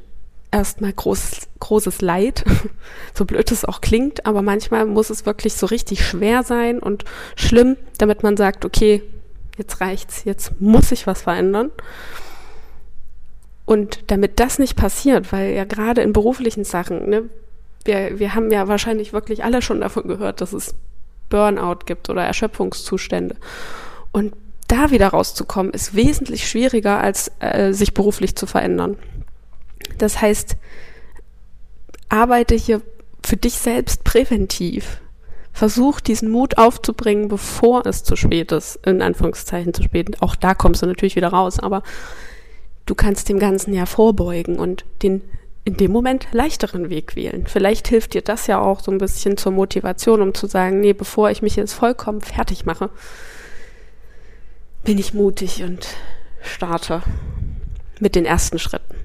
erstmal 0.52 0.94
groß, 0.94 1.48
großes 1.60 2.02
Leid, 2.02 2.44
so 3.14 3.26
blöd 3.26 3.52
es 3.52 3.66
auch 3.66 3.82
klingt, 3.82 4.26
aber 4.26 4.42
manchmal 4.42 4.86
muss 4.86 5.10
es 5.10 5.26
wirklich 5.26 5.54
so 5.54 5.66
richtig 5.66 6.06
schwer 6.06 6.44
sein 6.44 6.80
und 6.80 7.06
schlimm, 7.36 7.78
damit 7.98 8.24
man 8.24 8.38
sagt, 8.38 8.66
okay, 8.66 9.04
jetzt 9.58 9.82
reicht's, 9.82 10.24
jetzt 10.26 10.60
muss 10.60 10.92
ich 10.92 11.06
was 11.06 11.22
verändern. 11.22 11.72
Und 13.66 14.00
damit 14.08 14.40
das 14.40 14.58
nicht 14.58 14.76
passiert, 14.76 15.32
weil 15.32 15.54
ja 15.54 15.64
gerade 15.64 16.02
in 16.02 16.14
beruflichen 16.14 16.64
Sachen, 16.64 17.08
ne, 17.08 17.30
wir, 17.86 18.18
wir 18.18 18.34
haben 18.34 18.50
ja 18.52 18.68
wahrscheinlich 18.68 19.14
wirklich 19.14 19.44
alle 19.44 19.62
schon 19.62 19.82
davon 19.82 20.08
gehört, 20.08 20.42
dass 20.42 20.54
es 20.54 20.74
Burnout 21.30 21.86
gibt 21.86 22.10
oder 22.10 22.24
Erschöpfungszustände. 22.24 23.36
Und 24.12 24.34
da 24.68 24.92
wieder 24.92 25.10
rauszukommen, 25.10 25.72
ist 25.72 25.96
wesentlich 25.96 26.48
schwieriger, 26.48 27.00
als 27.00 27.32
äh, 27.40 27.72
sich 27.74 27.94
beruflich 27.94 28.36
zu 28.36 28.48
verändern. 28.48 28.98
Das 30.00 30.22
heißt, 30.22 30.58
arbeite 32.10 32.56
hier 32.56 32.82
für 33.24 33.38
dich 33.38 33.54
selbst 33.54 34.04
präventiv. 34.04 35.02
Versuch 35.52 36.00
diesen 36.00 36.30
Mut 36.30 36.58
aufzubringen, 36.58 37.28
bevor 37.28 37.86
es 37.86 38.04
zu 38.04 38.16
spät 38.16 38.52
ist, 38.52 38.78
in 38.86 39.02
Anführungszeichen 39.02 39.74
zu 39.74 39.84
spät. 39.84 40.22
Auch 40.22 40.36
da 40.36 40.54
kommst 40.54 40.82
du 40.82 40.86
natürlich 40.86 41.16
wieder 41.16 41.30
raus, 41.30 41.60
aber 41.60 41.84
du 42.86 42.96
kannst 42.96 43.30
dem 43.30 43.40
Ganzen 43.40 43.74
ja 43.74 43.86
vorbeugen 43.86 44.58
und 44.58 44.86
den 45.04 45.22
in 45.66 45.78
dem 45.78 45.92
Moment 45.92 46.28
leichteren 46.32 46.90
Weg 46.90 47.16
wählen. 47.16 47.46
Vielleicht 47.46 47.88
hilft 47.90 48.14
dir 48.14 48.22
das 48.22 48.48
ja 48.48 48.60
auch 48.60 48.80
so 48.80 48.92
ein 48.92 48.98
bisschen 48.98 49.38
zur 49.38 49.52
Motivation, 49.52 50.22
um 50.22 50.34
zu 50.34 50.48
sagen, 50.48 50.80
nee, 50.80 50.94
bevor 50.94 51.30
ich 51.30 51.42
mich 51.42 51.56
jetzt 51.56 51.74
vollkommen 51.74 52.22
fertig 52.22 52.66
mache, 52.66 52.90
bin 54.84 54.98
ich 54.98 55.14
mutig 55.14 55.62
und 55.64 55.86
starte 56.42 57.04
mit 58.00 58.16
den 58.16 58.26
ersten 58.26 58.58
Schritten. 58.58 58.96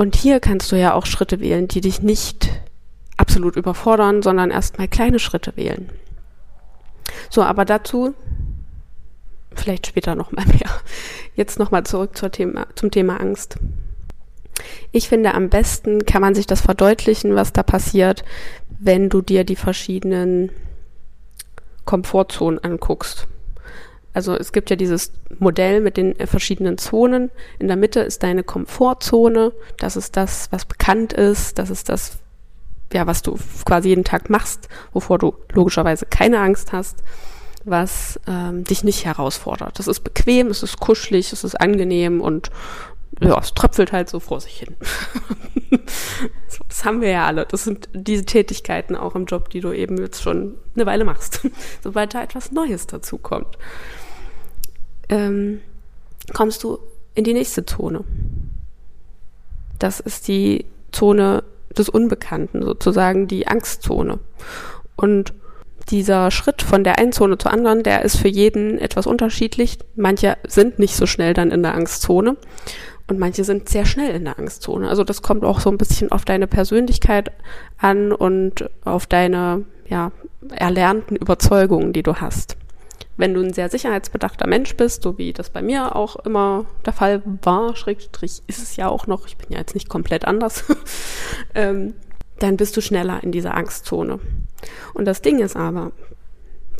Und 0.00 0.16
hier 0.16 0.40
kannst 0.40 0.72
du 0.72 0.76
ja 0.76 0.94
auch 0.94 1.04
Schritte 1.04 1.40
wählen, 1.40 1.68
die 1.68 1.82
dich 1.82 2.00
nicht 2.00 2.48
absolut 3.18 3.56
überfordern, 3.56 4.22
sondern 4.22 4.50
erstmal 4.50 4.88
kleine 4.88 5.18
Schritte 5.18 5.54
wählen. 5.58 5.90
So, 7.28 7.42
aber 7.42 7.66
dazu 7.66 8.14
vielleicht 9.54 9.86
später 9.86 10.14
noch 10.14 10.32
mal 10.32 10.46
mehr. 10.46 10.70
Jetzt 11.34 11.58
noch 11.58 11.70
mal 11.70 11.84
zurück 11.84 12.16
zur 12.16 12.30
Thema, 12.30 12.66
zum 12.76 12.90
Thema 12.90 13.20
Angst. 13.20 13.58
Ich 14.90 15.06
finde, 15.06 15.34
am 15.34 15.50
besten 15.50 16.06
kann 16.06 16.22
man 16.22 16.34
sich 16.34 16.46
das 16.46 16.62
verdeutlichen, 16.62 17.34
was 17.34 17.52
da 17.52 17.62
passiert, 17.62 18.24
wenn 18.70 19.10
du 19.10 19.20
dir 19.20 19.44
die 19.44 19.54
verschiedenen 19.54 20.50
Komfortzonen 21.84 22.58
anguckst. 22.64 23.28
Also 24.12 24.34
es 24.34 24.52
gibt 24.52 24.70
ja 24.70 24.76
dieses 24.76 25.12
Modell 25.38 25.80
mit 25.80 25.96
den 25.96 26.14
verschiedenen 26.26 26.78
Zonen. 26.78 27.30
In 27.58 27.68
der 27.68 27.76
Mitte 27.76 28.00
ist 28.00 28.22
deine 28.22 28.42
Komfortzone. 28.42 29.52
Das 29.78 29.96
ist 29.96 30.16
das, 30.16 30.48
was 30.50 30.64
bekannt 30.64 31.12
ist. 31.12 31.58
Das 31.58 31.70
ist 31.70 31.88
das, 31.88 32.18
ja, 32.92 33.06
was 33.06 33.22
du 33.22 33.38
quasi 33.64 33.90
jeden 33.90 34.04
Tag 34.04 34.28
machst, 34.28 34.68
wovor 34.92 35.18
du 35.18 35.34
logischerweise 35.52 36.06
keine 36.06 36.40
Angst 36.40 36.72
hast, 36.72 37.04
was 37.64 38.18
ähm, 38.26 38.64
dich 38.64 38.82
nicht 38.82 39.04
herausfordert. 39.04 39.78
Das 39.78 39.86
ist 39.86 40.00
bequem, 40.00 40.48
es 40.48 40.62
ist 40.62 40.80
kuschelig, 40.80 41.32
es 41.32 41.44
ist 41.44 41.60
angenehm 41.60 42.20
und 42.20 42.50
ja, 43.20 43.38
es 43.38 43.54
tröpfelt 43.54 43.92
halt 43.92 44.08
so 44.08 44.18
vor 44.18 44.40
sich 44.40 44.58
hin. 44.58 44.76
das 46.68 46.84
haben 46.84 47.00
wir 47.00 47.10
ja 47.10 47.26
alle. 47.26 47.46
Das 47.46 47.64
sind 47.64 47.88
diese 47.92 48.24
Tätigkeiten 48.24 48.96
auch 48.96 49.14
im 49.14 49.26
Job, 49.26 49.50
die 49.50 49.60
du 49.60 49.72
eben 49.72 49.98
jetzt 49.98 50.22
schon 50.22 50.56
eine 50.74 50.86
Weile 50.86 51.04
machst. 51.04 51.40
Sobald 51.82 52.14
da 52.14 52.22
etwas 52.22 52.52
Neues 52.52 52.86
dazu 52.86 53.18
kommt, 53.18 53.58
ähm, 55.08 55.60
kommst 56.32 56.62
du 56.64 56.78
in 57.14 57.24
die 57.24 57.34
nächste 57.34 57.64
Zone. 57.66 58.04
Das 59.78 60.00
ist 60.00 60.28
die 60.28 60.66
Zone 60.92 61.42
des 61.76 61.88
Unbekannten, 61.88 62.62
sozusagen 62.62 63.28
die 63.28 63.46
Angstzone. 63.46 64.18
Und 64.96 65.32
dieser 65.88 66.30
Schritt 66.30 66.62
von 66.62 66.84
der 66.84 66.98
einen 66.98 67.12
Zone 67.12 67.38
zur 67.38 67.52
anderen, 67.52 67.82
der 67.82 68.02
ist 68.02 68.16
für 68.16 68.28
jeden 68.28 68.78
etwas 68.78 69.06
unterschiedlich. 69.06 69.78
Manche 69.96 70.36
sind 70.46 70.78
nicht 70.78 70.94
so 70.94 71.06
schnell 71.06 71.34
dann 71.34 71.50
in 71.50 71.62
der 71.62 71.74
Angstzone 71.74 72.36
und 73.10 73.18
manche 73.18 73.42
sind 73.42 73.68
sehr 73.68 73.84
schnell 73.86 74.14
in 74.14 74.24
der 74.24 74.38
Angstzone. 74.38 74.88
Also 74.88 75.02
das 75.02 75.20
kommt 75.20 75.44
auch 75.44 75.58
so 75.58 75.68
ein 75.68 75.78
bisschen 75.78 76.12
auf 76.12 76.24
deine 76.24 76.46
Persönlichkeit 76.46 77.32
an 77.76 78.12
und 78.12 78.70
auf 78.84 79.06
deine 79.06 79.64
ja, 79.88 80.12
erlernten 80.54 81.16
Überzeugungen, 81.16 81.92
die 81.92 82.04
du 82.04 82.14
hast. 82.16 82.56
Wenn 83.16 83.34
du 83.34 83.42
ein 83.42 83.52
sehr 83.52 83.68
sicherheitsbedachter 83.68 84.46
Mensch 84.46 84.76
bist, 84.76 85.02
so 85.02 85.18
wie 85.18 85.32
das 85.32 85.50
bei 85.50 85.60
mir 85.60 85.96
auch 85.96 86.16
immer 86.24 86.66
der 86.86 86.92
Fall 86.92 87.22
war, 87.42 87.74
Schrägstrich 87.74 88.42
ist 88.46 88.62
es 88.62 88.76
ja 88.76 88.88
auch 88.88 89.08
noch, 89.08 89.26
ich 89.26 89.36
bin 89.36 89.48
ja 89.50 89.58
jetzt 89.58 89.74
nicht 89.74 89.88
komplett 89.88 90.24
anders, 90.24 90.64
ähm, 91.56 91.94
dann 92.38 92.56
bist 92.56 92.76
du 92.76 92.80
schneller 92.80 93.22
in 93.24 93.32
dieser 93.32 93.56
Angstzone. 93.56 94.20
Und 94.94 95.04
das 95.04 95.20
Ding 95.20 95.40
ist 95.40 95.56
aber, 95.56 95.90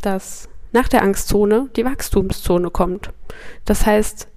dass 0.01 0.49
nach 0.71 0.87
der 0.87 1.03
Angstzone 1.03 1.69
die 1.75 1.85
Wachstumszone 1.85 2.71
kommt. 2.71 3.11
Das 3.65 3.85
heißt, 3.85 4.30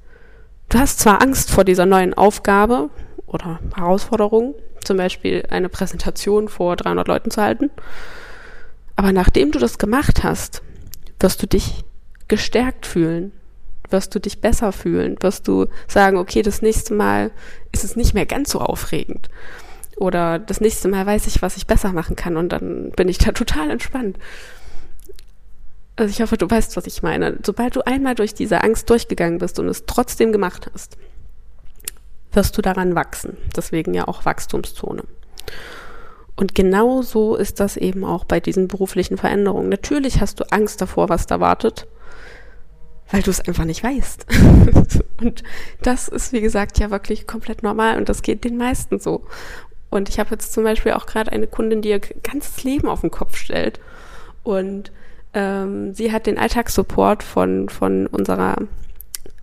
Du 0.73 0.79
hast 0.79 0.99
zwar 0.99 1.21
Angst 1.21 1.51
vor 1.51 1.65
dieser 1.65 1.85
neuen 1.85 2.15
Aufgabe 2.15 2.89
oder 3.27 3.59
Herausforderung, 3.75 4.55
zum 4.83 4.97
Beispiel 4.97 5.43
eine 5.51 5.69
Präsentation 5.69 6.49
vor 6.49 6.75
300 6.75 7.07
Leuten 7.07 7.29
zu 7.29 7.43
halten, 7.43 7.69
aber 8.95 9.11
nachdem 9.11 9.51
du 9.51 9.59
das 9.59 9.77
gemacht 9.77 10.23
hast, 10.23 10.63
wirst 11.19 11.43
du 11.43 11.47
dich 11.47 11.83
gestärkt 12.27 12.87
fühlen, 12.87 13.33
wirst 13.91 14.15
du 14.15 14.19
dich 14.19 14.41
besser 14.41 14.71
fühlen, 14.71 15.15
wirst 15.21 15.47
du 15.47 15.67
sagen, 15.87 16.17
okay, 16.17 16.41
das 16.41 16.63
nächste 16.63 16.95
Mal 16.95 17.29
ist 17.71 17.83
es 17.83 17.95
nicht 17.95 18.15
mehr 18.15 18.25
ganz 18.25 18.49
so 18.49 18.59
aufregend. 18.59 19.29
Oder 19.97 20.39
das 20.39 20.59
nächste 20.59 20.87
Mal 20.87 21.05
weiß 21.05 21.27
ich, 21.27 21.43
was 21.43 21.55
ich 21.55 21.67
besser 21.67 21.93
machen 21.93 22.15
kann 22.15 22.35
und 22.35 22.49
dann 22.49 22.89
bin 22.95 23.09
ich 23.09 23.19
da 23.19 23.31
total 23.33 23.69
entspannt. 23.69 24.17
Also 25.95 26.09
ich 26.09 26.21
hoffe, 26.21 26.37
du 26.37 26.49
weißt, 26.49 26.75
was 26.75 26.87
ich 26.87 27.03
meine. 27.03 27.37
Sobald 27.45 27.75
du 27.75 27.85
einmal 27.85 28.15
durch 28.15 28.33
diese 28.33 28.63
Angst 28.63 28.89
durchgegangen 28.89 29.37
bist 29.37 29.59
und 29.59 29.67
es 29.67 29.85
trotzdem 29.85 30.31
gemacht 30.31 30.69
hast, 30.73 30.97
wirst 32.31 32.57
du 32.57 32.61
daran 32.61 32.95
wachsen. 32.95 33.37
Deswegen 33.55 33.93
ja 33.93 34.07
auch 34.07 34.25
Wachstumszone. 34.25 35.03
Und 36.35 36.55
genau 36.55 37.03
so 37.03 37.35
ist 37.35 37.59
das 37.59 37.77
eben 37.77 38.03
auch 38.03 38.23
bei 38.23 38.39
diesen 38.39 38.67
beruflichen 38.67 39.17
Veränderungen. 39.17 39.69
Natürlich 39.69 40.19
hast 40.19 40.39
du 40.39 40.51
Angst 40.51 40.81
davor, 40.81 41.09
was 41.09 41.27
da 41.27 41.39
wartet, 41.39 41.87
weil 43.11 43.21
du 43.21 43.29
es 43.29 43.41
einfach 43.41 43.65
nicht 43.65 43.83
weißt. 43.83 44.25
und 45.21 45.43
das 45.83 46.07
ist, 46.07 46.33
wie 46.33 46.41
gesagt, 46.41 46.79
ja 46.79 46.89
wirklich 46.89 47.27
komplett 47.27 47.61
normal 47.61 47.97
und 47.97 48.09
das 48.09 48.23
geht 48.23 48.43
den 48.43 48.57
meisten 48.57 48.99
so. 48.99 49.25
Und 49.91 50.09
ich 50.09 50.19
habe 50.19 50.31
jetzt 50.31 50.53
zum 50.53 50.63
Beispiel 50.63 50.93
auch 50.93 51.05
gerade 51.05 51.31
eine 51.31 51.45
Kundin, 51.45 51.83
die 51.83 51.89
ihr 51.89 51.99
ganzes 51.99 52.63
Leben 52.63 52.87
auf 52.87 53.01
den 53.01 53.11
Kopf 53.11 53.35
stellt 53.35 53.79
und 54.41 54.91
ähm, 55.33 55.93
sie 55.93 56.11
hat 56.11 56.25
den 56.25 56.37
Alltagssupport 56.37 57.23
von, 57.23 57.69
von 57.69 58.07
unserer 58.07 58.55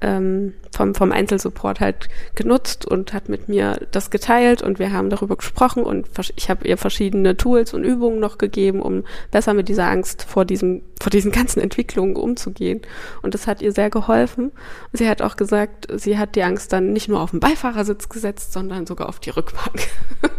ähm, 0.02 0.54
vom, 0.72 0.94
vom 0.94 1.12
Einzelsupport 1.12 1.80
halt 1.80 2.08
genutzt 2.34 2.86
und 2.86 3.12
hat 3.12 3.28
mit 3.28 3.48
mir 3.48 3.86
das 3.90 4.10
geteilt 4.10 4.62
und 4.62 4.78
wir 4.78 4.92
haben 4.92 5.10
darüber 5.10 5.36
gesprochen 5.36 5.82
und 5.82 6.08
ich 6.36 6.48
habe 6.48 6.66
ihr 6.66 6.78
verschiedene 6.78 7.36
Tools 7.36 7.74
und 7.74 7.84
Übungen 7.84 8.18
noch 8.18 8.38
gegeben, 8.38 8.80
um 8.80 9.04
besser 9.30 9.52
mit 9.52 9.68
dieser 9.68 9.88
Angst 9.88 10.22
vor 10.22 10.44
diesem, 10.44 10.82
vor 11.00 11.10
diesen 11.10 11.32
ganzen 11.32 11.60
Entwicklungen 11.60 12.16
umzugehen. 12.16 12.80
Und 13.20 13.34
das 13.34 13.46
hat 13.46 13.60
ihr 13.60 13.72
sehr 13.72 13.90
geholfen. 13.90 14.52
Sie 14.92 15.08
hat 15.08 15.20
auch 15.20 15.36
gesagt, 15.36 15.88
sie 15.94 16.16
hat 16.16 16.34
die 16.34 16.44
Angst 16.44 16.72
dann 16.72 16.92
nicht 16.92 17.08
nur 17.08 17.20
auf 17.20 17.32
den 17.32 17.40
Beifahrersitz 17.40 18.08
gesetzt, 18.08 18.52
sondern 18.52 18.86
sogar 18.86 19.08
auf 19.08 19.20
die 19.20 19.30
Rückbank. 19.30 19.86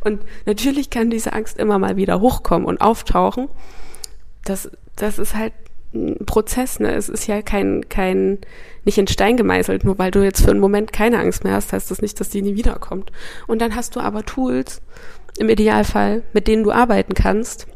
und 0.00 0.22
natürlich 0.44 0.90
kann 0.90 1.10
diese 1.10 1.32
Angst 1.32 1.58
immer 1.58 1.78
mal 1.78 1.96
wieder 1.96 2.20
hochkommen 2.20 2.66
und 2.66 2.80
auftauchen. 2.80 3.48
Das 4.44 4.70
das 4.96 5.18
ist 5.18 5.34
halt 5.34 5.52
ein 5.94 6.26
Prozess, 6.26 6.80
ne? 6.80 6.92
Es 6.92 7.08
ist 7.08 7.26
ja 7.26 7.40
kein, 7.42 7.88
kein, 7.88 8.38
nicht 8.84 8.98
in 8.98 9.06
Stein 9.06 9.36
gemeißelt, 9.36 9.84
nur 9.84 9.98
weil 9.98 10.10
du 10.10 10.24
jetzt 10.24 10.42
für 10.42 10.50
einen 10.50 10.60
Moment 10.60 10.92
keine 10.92 11.20
Angst 11.20 11.44
mehr 11.44 11.54
hast, 11.54 11.72
heißt 11.72 11.90
das 11.90 12.02
nicht, 12.02 12.18
dass 12.18 12.30
die 12.30 12.42
nie 12.42 12.56
wiederkommt. 12.56 13.12
Und 13.46 13.62
dann 13.62 13.76
hast 13.76 13.94
du 13.96 14.00
aber 14.00 14.24
Tools, 14.24 14.82
im 15.38 15.48
Idealfall, 15.48 16.22
mit 16.32 16.46
denen 16.46 16.64
du 16.64 16.72
arbeiten 16.72 17.14
kannst, 17.14 17.66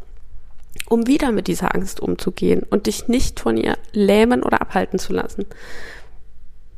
um 0.88 1.06
wieder 1.06 1.32
mit 1.32 1.48
dieser 1.48 1.74
Angst 1.74 2.00
umzugehen 2.00 2.62
und 2.70 2.86
dich 2.86 3.08
nicht 3.08 3.40
von 3.40 3.56
ihr 3.56 3.76
lähmen 3.92 4.42
oder 4.42 4.60
abhalten 4.60 4.98
zu 4.98 5.12
lassen. 5.12 5.44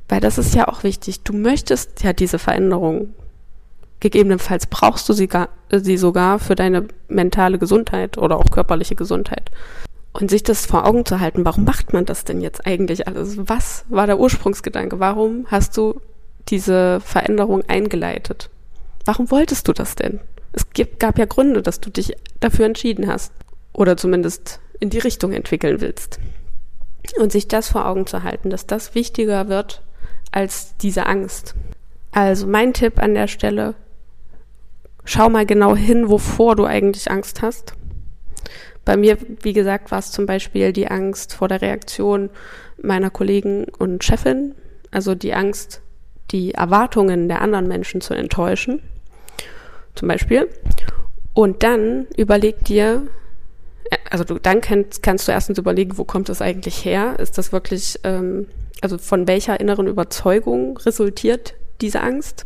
Weil 0.08 0.20
das 0.20 0.38
ist 0.38 0.54
ja 0.54 0.68
auch 0.68 0.82
wichtig. 0.82 1.22
Du 1.22 1.32
möchtest 1.32 2.02
ja 2.02 2.12
diese 2.12 2.38
Veränderung. 2.38 3.14
Gegebenenfalls 4.00 4.66
brauchst 4.66 5.08
du 5.08 5.12
sie, 5.12 5.28
gar, 5.28 5.50
sie 5.70 5.98
sogar 5.98 6.38
für 6.38 6.54
deine 6.54 6.88
mentale 7.08 7.58
Gesundheit 7.58 8.18
oder 8.18 8.38
auch 8.38 8.50
körperliche 8.50 8.96
Gesundheit. 8.96 9.50
Und 10.12 10.30
sich 10.30 10.42
das 10.42 10.66
vor 10.66 10.86
Augen 10.86 11.06
zu 11.06 11.20
halten, 11.20 11.44
warum 11.44 11.64
macht 11.64 11.92
man 11.92 12.04
das 12.04 12.24
denn 12.24 12.40
jetzt 12.40 12.66
eigentlich 12.66 13.06
alles? 13.06 13.36
Was 13.48 13.84
war 13.88 14.06
der 14.06 14.18
Ursprungsgedanke? 14.18 14.98
Warum 14.98 15.46
hast 15.48 15.76
du 15.76 16.00
diese 16.48 17.00
Veränderung 17.00 17.62
eingeleitet? 17.68 18.50
Warum 19.04 19.30
wolltest 19.30 19.68
du 19.68 19.72
das 19.72 19.94
denn? 19.94 20.20
Es 20.52 20.66
gab 20.98 21.18
ja 21.18 21.26
Gründe, 21.26 21.62
dass 21.62 21.80
du 21.80 21.90
dich 21.90 22.16
dafür 22.40 22.66
entschieden 22.66 23.06
hast 23.06 23.32
oder 23.72 23.96
zumindest 23.96 24.60
in 24.80 24.90
die 24.90 24.98
Richtung 24.98 25.32
entwickeln 25.32 25.80
willst. 25.80 26.18
Und 27.18 27.30
sich 27.30 27.46
das 27.46 27.68
vor 27.68 27.86
Augen 27.86 28.06
zu 28.06 28.24
halten, 28.24 28.50
dass 28.50 28.66
das 28.66 28.94
wichtiger 28.96 29.48
wird 29.48 29.82
als 30.32 30.76
diese 30.78 31.06
Angst. 31.06 31.54
Also 32.10 32.48
mein 32.48 32.72
Tipp 32.74 32.98
an 32.98 33.14
der 33.14 33.28
Stelle, 33.28 33.74
schau 35.04 35.30
mal 35.30 35.46
genau 35.46 35.76
hin, 35.76 36.08
wovor 36.08 36.56
du 36.56 36.64
eigentlich 36.64 37.10
Angst 37.10 37.42
hast 37.42 37.74
bei 38.90 38.96
mir, 38.96 39.18
wie 39.42 39.52
gesagt, 39.52 39.92
war 39.92 40.00
es 40.00 40.10
zum 40.10 40.26
Beispiel 40.26 40.72
die 40.72 40.88
Angst 40.88 41.32
vor 41.32 41.46
der 41.46 41.62
Reaktion 41.62 42.28
meiner 42.82 43.08
Kollegen 43.08 43.66
und 43.78 44.02
Chefin, 44.02 44.56
also 44.90 45.14
die 45.14 45.32
Angst, 45.32 45.80
die 46.32 46.54
Erwartungen 46.54 47.28
der 47.28 47.40
anderen 47.40 47.68
Menschen 47.68 48.00
zu 48.00 48.14
enttäuschen, 48.14 48.82
zum 49.94 50.08
Beispiel. 50.08 50.48
Und 51.34 51.62
dann 51.62 52.08
überleg 52.16 52.64
dir, 52.64 53.06
also 54.10 54.24
du, 54.24 54.40
dann 54.40 54.60
kannst, 54.60 55.04
kannst 55.04 55.28
du 55.28 55.30
erstens 55.30 55.58
überlegen, 55.58 55.96
wo 55.96 56.02
kommt 56.02 56.28
das 56.28 56.42
eigentlich 56.42 56.84
her? 56.84 57.14
Ist 57.20 57.38
das 57.38 57.52
wirklich, 57.52 58.00
ähm, 58.02 58.48
also 58.80 58.98
von 58.98 59.28
welcher 59.28 59.60
inneren 59.60 59.86
Überzeugung 59.86 60.78
resultiert 60.78 61.54
diese 61.80 62.00
Angst? 62.00 62.44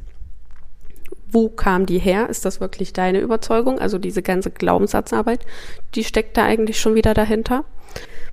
Wo 1.35 1.49
kam 1.49 1.85
die 1.85 1.99
her? 1.99 2.29
Ist 2.31 2.45
das 2.45 2.61
wirklich 2.61 2.93
deine 2.93 3.19
Überzeugung? 3.19 3.81
Also 3.81 3.99
diese 3.99 4.23
ganze 4.23 4.53
Glaubenssatzarbeit, 4.53 5.45
die 5.97 6.05
steckt 6.05 6.37
da 6.37 6.45
eigentlich 6.45 6.79
schon 6.79 6.95
wieder 6.95 7.13
dahinter. 7.13 7.65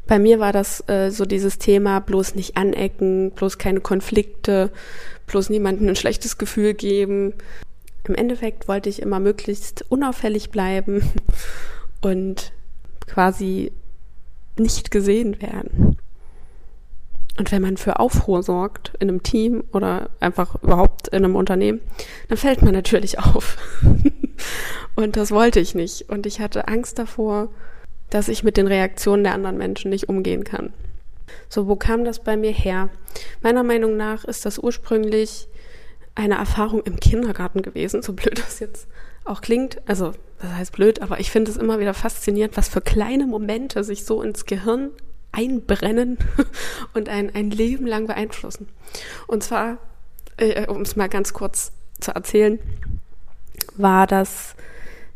Bei 0.06 0.20
mir 0.20 0.40
war 0.40 0.54
das 0.54 0.88
äh, 0.88 1.10
so 1.10 1.26
dieses 1.26 1.58
Thema, 1.58 2.00
bloß 2.00 2.36
nicht 2.36 2.58
anecken, 2.58 3.32
bloß 3.32 3.58
keine 3.58 3.82
Konflikte, 3.82 4.72
bloß 5.26 5.50
niemandem 5.50 5.88
ein 5.88 5.96
schlechtes 5.96 6.38
Gefühl 6.38 6.76
geben. 6.76 7.34
Im 8.08 8.14
Endeffekt 8.14 8.68
wollte 8.68 8.90
ich 8.90 9.02
immer 9.02 9.20
möglichst 9.20 9.84
unauffällig 9.90 10.52
bleiben 10.52 11.02
und 12.02 12.52
quasi 13.08 13.72
nicht 14.60 14.92
gesehen 14.92 15.42
werden. 15.42 15.98
Und 17.38 17.52
wenn 17.52 17.62
man 17.62 17.78
für 17.78 18.00
Aufruhr 18.00 18.44
sorgt 18.44 18.94
in 19.00 19.10
einem 19.10 19.24
Team 19.24 19.64
oder 19.72 20.10
einfach 20.20 20.62
überhaupt 20.62 21.08
in 21.08 21.24
einem 21.24 21.36
Unternehmen, 21.36 21.82
dann 22.28 22.38
fällt 22.38 22.62
man 22.62 22.74
natürlich 22.74 23.20
auf. 23.36 23.58
und 24.96 25.16
das 25.16 25.32
wollte 25.32 25.60
ich 25.60 25.76
nicht. 25.76 26.10
Und 26.10 26.26
ich 26.26 26.40
hatte 26.40 26.68
Angst 26.68 27.00
davor, 27.00 27.50
dass 28.10 28.28
ich 28.28 28.44
mit 28.44 28.58
den 28.58 28.68
Reaktionen 28.68 29.24
der 29.24 29.34
anderen 29.34 29.58
Menschen 29.58 29.90
nicht 29.90 30.10
umgehen 30.10 30.44
kann. 30.44 30.74
So, 31.48 31.68
wo 31.68 31.78
kam 31.78 32.04
das 32.04 32.20
bei 32.20 32.36
mir 32.36 32.52
her? 32.52 32.90
Meiner 33.42 33.64
Meinung 33.64 33.96
nach 33.96 34.26
ist 34.26 34.46
das 34.46 34.60
ursprünglich 34.60 35.48
eine 36.16 36.36
Erfahrung 36.36 36.84
im 36.84 37.00
Kindergarten 37.00 37.62
gewesen, 37.62 38.02
so 38.02 38.14
blöd 38.14 38.38
das 38.46 38.60
jetzt 38.60 38.88
auch 39.24 39.42
klingt. 39.42 39.82
Also, 39.88 40.12
das 40.42 40.52
heißt 40.52 40.74
blöd, 40.74 41.02
aber 41.02 41.20
ich 41.20 41.32
finde 41.32 41.52
es 41.52 41.58
immer 41.58 41.80
wieder 41.80 41.94
faszinierend, 41.94 42.58
was 42.58 42.68
für 42.68 42.82
kleine 42.82 43.28
Momente 43.28 43.84
sich 43.84 44.04
so 44.04 44.22
ins 44.22 44.46
Gehirn 44.46 44.92
einbrennen 45.32 46.18
und 46.94 47.10
ein, 47.10 47.34
ein 47.34 47.52
Leben 47.52 47.88
lang 47.88 48.08
beeinflussen. 48.08 48.70
Und 49.28 49.44
zwar, 49.44 49.78
äh, 50.38 50.68
um 50.68 50.82
es 50.82 50.96
mal 50.96 51.10
ganz 51.10 51.34
kurz 51.34 51.72
zu 52.00 52.12
erzählen, 52.12 52.60
war 53.76 54.08
das, 54.08 54.56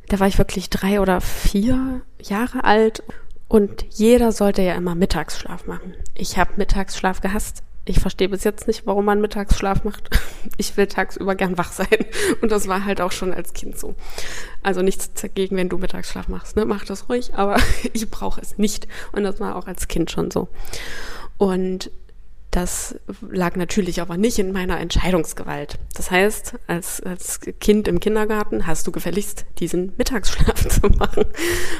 da 0.07 0.19
war 0.19 0.27
ich 0.27 0.38
wirklich 0.38 0.69
drei 0.69 1.01
oder 1.01 1.22
vier 1.22 2.01
Jahre 2.22 2.63
alt 2.63 3.03
und 3.48 3.86
jeder 3.91 4.31
sollte 4.31 4.62
ja 4.62 4.74
immer 4.74 4.95
Mittagsschlaf 4.95 5.67
machen. 5.67 5.93
Ich 6.13 6.38
habe 6.38 6.53
Mittagsschlaf 6.57 7.22
gehasst. 7.22 7.63
Ich 7.87 7.99
verstehe 7.99 8.29
bis 8.29 8.43
jetzt 8.43 8.67
nicht, 8.67 8.87
warum 8.87 9.05
man 9.05 9.21
Mittagsschlaf 9.21 9.83
macht. 9.83 10.09
Ich 10.57 10.77
will 10.77 10.85
tagsüber 10.85 11.33
gern 11.33 11.57
wach 11.57 11.71
sein. 11.71 11.87
Und 12.41 12.51
das 12.51 12.67
war 12.67 12.85
halt 12.85 13.01
auch 13.01 13.11
schon 13.11 13.33
als 13.33 13.53
Kind 13.53 13.79
so. 13.79 13.95
Also 14.61 14.83
nichts 14.83 15.11
dagegen, 15.13 15.57
wenn 15.57 15.69
du 15.69 15.79
Mittagsschlaf 15.79 16.27
machst. 16.27 16.55
Ne? 16.55 16.65
Mach 16.65 16.85
das 16.85 17.09
ruhig, 17.09 17.33
aber 17.33 17.57
ich 17.93 18.11
brauche 18.11 18.39
es 18.41 18.59
nicht. 18.59 18.87
Und 19.11 19.23
das 19.23 19.39
war 19.39 19.55
auch 19.55 19.65
als 19.65 19.87
Kind 19.87 20.11
schon 20.11 20.29
so. 20.29 20.47
Und 21.39 21.89
das 22.51 22.95
lag 23.27 23.55
natürlich 23.55 24.01
aber 24.01 24.17
nicht 24.17 24.39
in 24.39 24.53
meiner 24.53 24.79
Entscheidungsgewalt. 24.79 25.79
Das 25.95 26.09
heißt, 26.11 26.55
als, 26.67 27.01
als 27.01 27.41
Kind 27.59 27.87
im 27.87 27.99
Kindergarten 27.99 28.65
hast 28.67 28.87
du 28.87 28.91
gefälligst 28.91 29.45
diesen 29.59 29.93
Mittagsschlaf 29.97 30.67
zu 30.69 30.87
machen. 30.89 31.25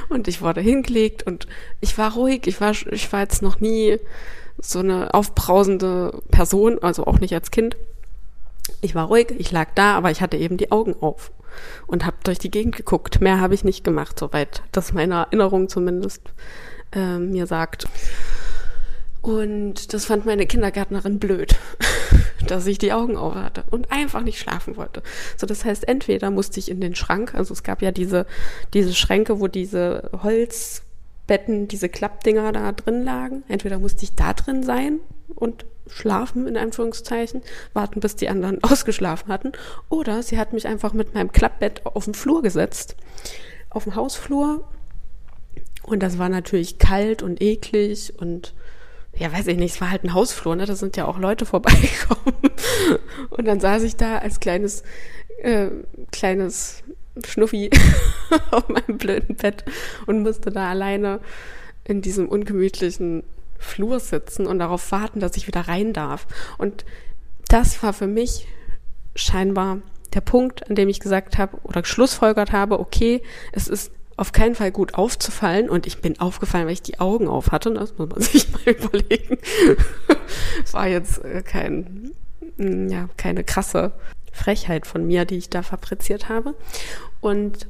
Und 0.10 0.28
ich 0.28 0.42
wurde 0.42 0.60
hingelegt 0.60 1.24
und 1.24 1.48
ich 1.82 1.98
war 1.98 2.14
ruhig. 2.16 2.48
Ich 2.48 2.60
war, 2.60 2.72
ich 2.72 3.14
war 3.14 3.22
jetzt 3.22 3.42
noch 3.42 3.60
nie 3.60 4.00
so 4.58 4.80
eine 4.80 5.14
aufbrausende 5.14 6.22
Person, 6.32 6.80
also 6.82 7.06
auch 7.06 7.20
nicht 7.20 7.34
als 7.34 7.52
Kind. 7.52 7.76
Ich 8.82 8.96
war 8.96 9.08
ruhig, 9.08 9.34
ich 9.38 9.52
lag 9.52 9.70
da, 9.76 9.96
aber 9.96 10.12
ich 10.12 10.22
hatte 10.22 10.38
eben 10.38 10.58
die 10.58 10.72
Augen 10.72 10.96
auf 11.02 11.32
und 11.88 12.06
habe 12.06 12.18
durch 12.24 12.40
die 12.40 12.52
Gegend 12.52 12.76
geguckt. 12.76 13.22
Mehr 13.22 13.40
habe 13.40 13.54
ich 13.54 13.64
nicht 13.64 13.84
gemacht, 13.84 14.20
soweit 14.20 14.64
das 14.72 14.94
meine 14.94 15.16
Erinnerung 15.16 15.70
zumindest 15.70 16.22
äh, 16.94 17.18
mir 17.20 17.48
sagt. 17.48 17.88
Und 19.22 19.92
das 19.94 20.06
fand 20.06 20.28
meine 20.28 20.46
Kindergärtnerin 20.46 21.18
blöd, 21.18 21.56
dass 22.48 22.68
ich 22.68 22.78
die 22.78 22.94
Augen 22.94 23.18
auf 23.18 23.34
hatte 23.34 23.64
und 23.72 23.92
einfach 23.92 24.22
nicht 24.22 24.40
schlafen 24.40 24.78
wollte. 24.78 25.02
So, 25.36 25.48
das 25.48 25.66
heißt, 25.66 25.88
entweder 25.88 26.30
musste 26.30 26.60
ich 26.60 26.70
in 26.70 26.80
den 26.80 26.94
Schrank, 26.94 27.34
also 27.34 27.52
es 27.52 27.64
gab 27.64 27.82
ja 27.82 27.92
diese, 27.92 28.28
diese 28.76 28.94
Schränke, 28.94 29.40
wo 29.40 29.48
diese 29.48 30.12
Holzbetten, 31.26 31.68
diese 31.68 31.90
Klappdinger 31.90 32.52
da 32.52 32.72
drin 32.72 33.04
lagen. 33.04 33.44
Entweder 33.48 33.80
musste 33.80 34.04
ich 34.04 34.16
da 34.16 34.34
drin 34.34 34.64
sein 34.64 35.00
und 35.36 35.66
schlafen, 35.88 36.48
in 36.48 36.58
Anführungszeichen, 36.58 37.42
warten, 37.74 38.00
bis 38.00 38.16
die 38.16 38.30
anderen 38.30 38.64
ausgeschlafen 38.64 39.32
hatten. 39.32 39.52
Oder 39.90 40.24
sie 40.24 40.38
hat 40.38 40.54
mich 40.54 40.68
einfach 40.68 40.94
mit 40.94 41.14
meinem 41.14 41.32
Klappbett 41.32 41.86
auf 41.86 42.06
den 42.06 42.14
Flur 42.14 42.42
gesetzt, 42.42 42.96
auf 43.70 43.84
dem 43.84 43.96
Hausflur. 43.96 44.68
Und 45.84 46.02
das 46.02 46.18
war 46.18 46.30
natürlich 46.30 46.80
kalt 46.80 47.22
und 47.22 47.42
eklig 47.42 48.14
und 48.20 48.54
ja, 49.18 49.32
weiß 49.32 49.48
ich 49.48 49.58
nicht, 49.58 49.76
es 49.76 49.82
war 49.82 49.92
halt 49.92 50.04
ein 50.04 50.14
Hausflur, 50.14 50.58
ne? 50.58 50.66
Da 50.66 50.76
sind 50.76 50.98
ja 50.98 51.06
auch 51.06 51.18
Leute 51.18 51.46
vorbeigekommen. 51.46 52.36
Und 53.30 53.46
dann 53.46 53.62
saß 53.62 53.84
ich 53.84 53.96
da 53.96 54.18
als 54.18 54.42
kleines, 54.42 54.84
äh, 55.42 55.70
kleines 56.12 56.84
Schnuffi 57.26 57.70
auf 58.52 58.68
meinem 58.70 58.98
blöden 58.98 59.36
Bett 59.36 59.64
und 60.06 60.24
musste 60.24 60.52
da 60.52 60.70
alleine 60.70 61.20
in 61.84 62.02
diesem 62.02 62.28
ungemütlichen 62.28 63.24
Flur 63.58 64.00
sitzen 64.00 64.48
und 64.48 64.60
darauf 64.60 64.92
warten, 64.92 65.20
dass 65.20 65.38
ich 65.38 65.48
wieder 65.48 65.62
rein 65.62 65.94
darf. 65.94 66.28
Und 66.58 66.86
das 67.48 67.82
war 67.84 67.94
für 67.94 68.08
mich 68.08 68.48
scheinbar 69.16 69.80
der 70.14 70.22
Punkt, 70.22 70.70
an 70.70 70.76
dem 70.76 70.90
ich 70.90 71.00
gesagt 71.00 71.38
habe 71.38 71.58
oder 71.64 71.82
geschlussfolgert 71.82 72.52
habe, 72.52 72.80
okay, 72.80 73.22
es 73.52 73.68
ist 73.68 73.92
auf 74.18 74.32
keinen 74.32 74.56
Fall 74.56 74.72
gut 74.72 74.94
aufzufallen 74.94 75.70
und 75.70 75.86
ich 75.86 76.00
bin 76.02 76.20
aufgefallen, 76.20 76.66
weil 76.66 76.74
ich 76.74 76.82
die 76.82 77.00
Augen 77.00 77.28
auf 77.28 77.52
hatte. 77.52 77.74
Das 77.74 77.98
muss 77.98 78.10
man 78.10 78.22
sich 78.22 78.50
mal 78.52 78.74
überlegen. 78.74 79.38
Es 80.64 80.74
war 80.74 80.88
jetzt 80.88 81.24
äh, 81.24 81.42
kein, 81.44 82.12
mm, 82.58 82.88
ja, 82.88 83.10
keine 83.18 83.44
krasse 83.44 83.92
Frechheit 84.36 84.86
von 84.86 85.06
mir, 85.06 85.26
die 85.26 85.38
ich 85.38 85.50
da 85.50 85.64
fabriziert 85.64 86.30
habe. 86.30 86.54
Und 87.22 87.68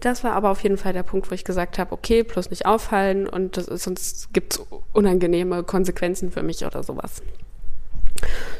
das 0.00 0.22
war 0.22 0.32
aber 0.32 0.50
auf 0.50 0.62
jeden 0.62 0.76
Fall 0.76 0.92
der 0.92 1.02
Punkt, 1.02 1.30
wo 1.30 1.34
ich 1.34 1.44
gesagt 1.44 1.78
habe, 1.78 1.92
okay, 1.92 2.22
plus 2.22 2.50
nicht 2.50 2.66
auffallen 2.66 3.28
und 3.28 3.56
das 3.56 3.66
ist, 3.66 3.82
sonst 3.82 4.32
gibt's 4.32 4.60
unangenehme 4.92 5.64
Konsequenzen 5.64 6.30
für 6.30 6.42
mich 6.42 6.64
oder 6.64 6.82
sowas. 6.82 7.22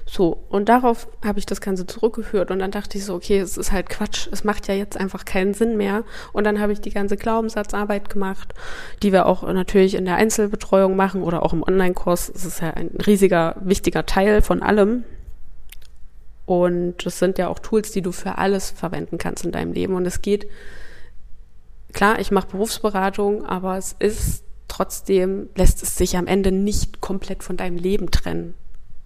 So, 0.07 0.45
und 0.49 0.69
darauf 0.69 1.07
habe 1.25 1.39
ich 1.39 1.47
das 1.47 1.61
Ganze 1.61 1.87
zurückgeführt 1.87 2.51
und 2.51 2.61
dann 2.61 2.71
dachte 2.71 2.97
ich 2.97 3.05
so, 3.05 3.15
okay, 3.15 3.39
es 3.39 3.57
ist 3.57 3.73
halt 3.73 3.89
Quatsch, 3.89 4.29
es 4.33 4.43
macht 4.43 4.67
ja 4.69 4.75
jetzt 4.75 4.97
einfach 4.97 5.25
keinen 5.25 5.53
Sinn 5.53 5.77
mehr. 5.77 6.05
Und 6.33 6.45
dann 6.45 6.61
habe 6.61 6.73
ich 6.73 6.81
die 6.81 6.91
ganze 6.91 7.17
Glaubenssatzarbeit 7.17 8.09
gemacht, 8.09 8.55
die 9.03 9.13
wir 9.13 9.27
auch 9.27 9.43
natürlich 9.43 9.95
in 9.95 10.07
der 10.07 10.17
Einzelbetreuung 10.17 10.97
machen 10.97 11.23
oder 11.23 11.43
auch 11.43 11.53
im 11.53 11.63
Online-Kurs. 11.63 12.33
Es 12.35 12.45
ist 12.45 12.63
ja 12.63 12.71
ein 12.71 12.91
riesiger, 13.07 13.57
wichtiger 13.61 14.07
Teil 14.07 14.41
von 14.43 14.63
allem. 14.63 15.05
Und 16.49 17.05
es 17.05 17.19
sind 17.19 17.39
ja 17.39 17.49
auch 17.49 17.59
Tools, 17.59 17.93
die 17.93 18.03
du 18.03 18.11
für 18.11 18.39
alles 18.39 18.71
verwenden 18.71 19.19
kannst 19.19 19.45
in 19.45 19.53
deinem 19.53 19.73
Leben. 19.73 19.95
Und 19.95 20.07
es 20.07 20.23
geht, 20.23 20.49
klar, 21.93 22.19
ich 22.19 22.31
mache 22.31 22.49
Berufsberatung, 22.49 23.45
aber 23.45 23.77
es 23.77 23.95
ist 23.99 24.45
trotzdem, 24.67 25.49
lässt 25.55 25.83
es 25.83 25.97
sich 25.97 26.17
am 26.17 26.27
Ende 26.27 26.51
nicht 26.53 27.01
komplett 27.01 27.43
von 27.43 27.57
deinem 27.57 27.77
Leben 27.77 28.11
trennen 28.11 28.55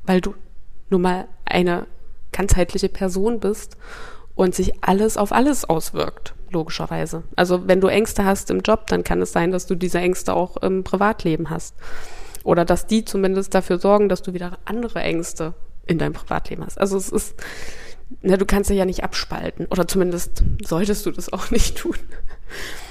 weil 0.04 0.20
du 0.20 0.34
nun 0.90 1.02
mal 1.02 1.26
eine 1.44 1.86
ganzheitliche 2.32 2.88
Person 2.88 3.40
bist 3.40 3.76
und 4.34 4.54
sich 4.54 4.82
alles 4.82 5.16
auf 5.16 5.32
alles 5.32 5.64
auswirkt, 5.64 6.34
logischerweise. 6.50 7.22
Also 7.36 7.68
wenn 7.68 7.80
du 7.80 7.88
Ängste 7.88 8.24
hast 8.24 8.50
im 8.50 8.60
Job, 8.60 8.86
dann 8.88 9.04
kann 9.04 9.22
es 9.22 9.32
sein, 9.32 9.52
dass 9.52 9.66
du 9.66 9.74
diese 9.74 9.98
Ängste 9.98 10.34
auch 10.34 10.56
im 10.58 10.84
Privatleben 10.84 11.50
hast. 11.50 11.74
Oder 12.44 12.64
dass 12.64 12.86
die 12.86 13.04
zumindest 13.04 13.54
dafür 13.54 13.78
sorgen, 13.78 14.08
dass 14.08 14.22
du 14.22 14.34
wieder 14.34 14.58
andere 14.64 15.00
Ängste 15.00 15.54
in 15.86 15.98
deinem 15.98 16.12
Privatleben 16.12 16.64
hast. 16.64 16.78
Also 16.78 16.96
es 16.96 17.08
ist, 17.08 17.34
na, 18.20 18.36
du 18.36 18.46
kannst 18.46 18.70
ja 18.70 18.84
nicht 18.84 19.04
abspalten. 19.04 19.66
Oder 19.66 19.88
zumindest 19.88 20.42
solltest 20.64 21.06
du 21.06 21.10
das 21.10 21.32
auch 21.32 21.50
nicht 21.50 21.78
tun. 21.78 21.96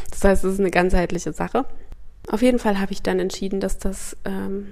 Das 0.10 0.24
heißt, 0.24 0.44
es 0.44 0.54
ist 0.54 0.60
eine 0.60 0.72
ganzheitliche 0.72 1.34
Sache. 1.34 1.66
Auf 2.28 2.42
jeden 2.42 2.60
Fall 2.60 2.80
habe 2.80 2.92
ich 2.92 3.02
dann 3.02 3.20
entschieden, 3.20 3.60
dass 3.60 3.78
das 3.78 4.16
ähm, 4.26 4.68